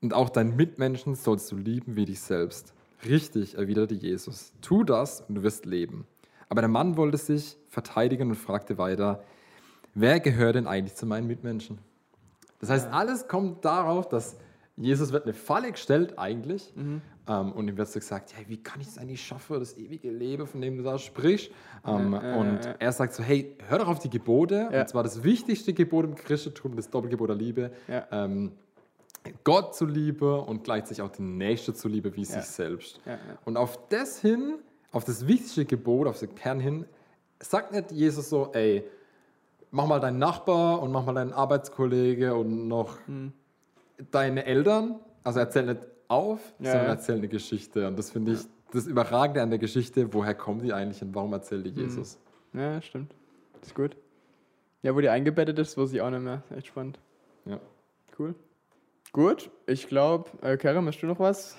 [0.00, 2.72] Und auch deinen Mitmenschen sollst du lieben wie dich selbst.
[3.04, 4.54] Richtig, erwiderte Jesus.
[4.62, 6.06] Tu das und du wirst leben.
[6.48, 9.22] Aber der Mann wollte sich verteidigen und fragte weiter,
[9.94, 11.78] wer gehört denn eigentlich zu meinen Mitmenschen?
[12.60, 14.38] Das heißt, alles kommt darauf, dass
[14.76, 17.02] Jesus wird eine Falle gestellt eigentlich ähm,
[17.38, 20.46] und ihm wird so gesagt, hey, wie kann ich es eigentlich schaffen, das ewige Leben,
[20.46, 21.50] von dem du da sprichst?
[21.86, 22.74] Ähm, Ja, ja, und ja.
[22.78, 24.80] er sagt so, hey, hör doch auf die Gebote, Ja.
[24.80, 28.06] und zwar das wichtigste Gebot im Christentum, das Doppelgebot der Liebe, Ja.
[28.10, 28.52] ähm,
[29.44, 32.26] Gott zuliebe und gleichzeitig auch den Nächsten zuliebe wie Ja.
[32.26, 33.00] sich selbst.
[33.06, 33.18] Ja, ja.
[33.44, 34.54] Und auf das hin,
[34.92, 36.84] auf das wichtigste Gebot, auf den Kern hin,
[37.38, 38.82] sagt nicht Jesus so, ey,
[39.70, 43.32] mach mal deinen Nachbar und mach mal deinen Arbeitskollege und noch Hm.
[44.10, 44.98] deine Eltern.
[45.22, 46.92] Also erzähl nicht auf, Ja, sondern ja.
[46.94, 47.86] erzähl eine Geschichte.
[47.86, 48.40] Und das finde ich
[48.72, 52.18] das Überragende an der Geschichte, woher kommt die eigentlich und warum erzählt die Jesus?
[52.52, 53.14] Ja, stimmt.
[53.60, 53.96] Das ist gut.
[54.82, 56.42] Ja, wo die eingebettet ist, wusste ich auch nicht mehr.
[56.56, 56.98] Echt spannend.
[57.44, 57.60] Ja.
[58.18, 58.34] Cool.
[59.12, 61.56] Gut, ich glaube, äh, Kerem, hast du noch was?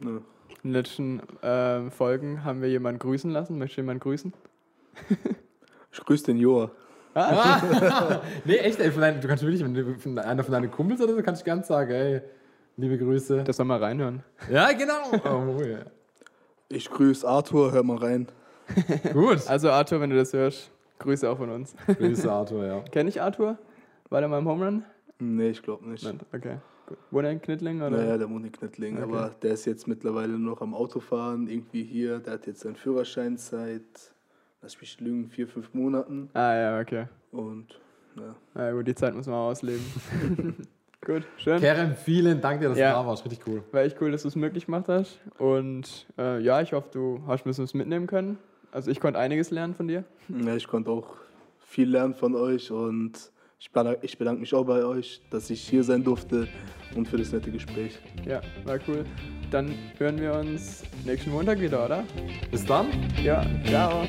[0.00, 0.20] Nö.
[0.62, 3.58] In den letzten ähm, Folgen haben wir jemanden grüßen lassen.
[3.58, 4.32] Möchtest du jemanden grüßen?
[5.92, 6.72] Ich grüße den Joa.
[8.44, 11.00] Nee, echt, ey, von deinen, du kannst wirklich, wenn du von einer von deinen Kumpels
[11.00, 12.20] oder so, kannst du ganz sagen, ey,
[12.76, 13.44] liebe Grüße.
[13.44, 14.22] Das soll mal reinhören.
[14.50, 15.10] ja, genau.
[15.24, 15.78] Oh, ja.
[16.68, 18.28] Ich grüße Arthur, hör mal rein.
[19.12, 19.46] Gut.
[19.48, 21.74] Also Arthur, wenn du das hörst, Grüße auch von uns.
[21.86, 22.80] Grüße, Arthur, ja.
[22.90, 23.58] Kenn ich Arthur?
[24.08, 24.84] War der mal im Home Run?
[25.18, 26.04] Nee, ich glaube nicht.
[26.04, 26.20] Nein.
[26.34, 26.56] Okay.
[26.86, 26.98] Gut.
[27.10, 27.80] Wohnt er in Knittling?
[27.80, 27.90] Oder?
[27.90, 29.04] Naja, der wohnt in Knittling, Okay.
[29.04, 32.18] aber der ist jetzt mittlerweile noch am Autofahren, irgendwie hier.
[32.18, 33.82] Der hat jetzt seinen Führerschein seit,
[34.60, 36.28] lass mich lügen, vier, fünf Monaten.
[36.34, 37.06] Ah ja, okay.
[37.32, 37.80] Und
[38.16, 39.84] ja, Na gut, die Zeit muss man ausleben.
[41.04, 41.60] Gut, schön.
[41.60, 42.90] Kerem, vielen Dank dir, dass Ja.
[42.92, 43.24] du da warst.
[43.24, 43.62] Richtig cool.
[43.72, 45.18] War echt cool, dass du es möglich gemacht hast.
[45.38, 48.38] Und äh, ja, ich hoffe, du hast ein bisschen was mitnehmen können.
[48.72, 50.04] Also ich konnte einiges lernen von dir.
[50.28, 51.14] ja ich konnte auch
[51.60, 53.12] viel lernen von euch und
[53.60, 56.48] ich bedanke, ich bedanke mich auch bei euch, dass ich hier sein durfte
[56.96, 57.98] und für das nette Gespräch.
[58.26, 59.04] Ja, war cool.
[59.50, 62.04] Dann hören wir uns nächsten Montag wieder, oder?
[62.50, 62.86] Bis dann.
[63.22, 64.02] Ja, ciao.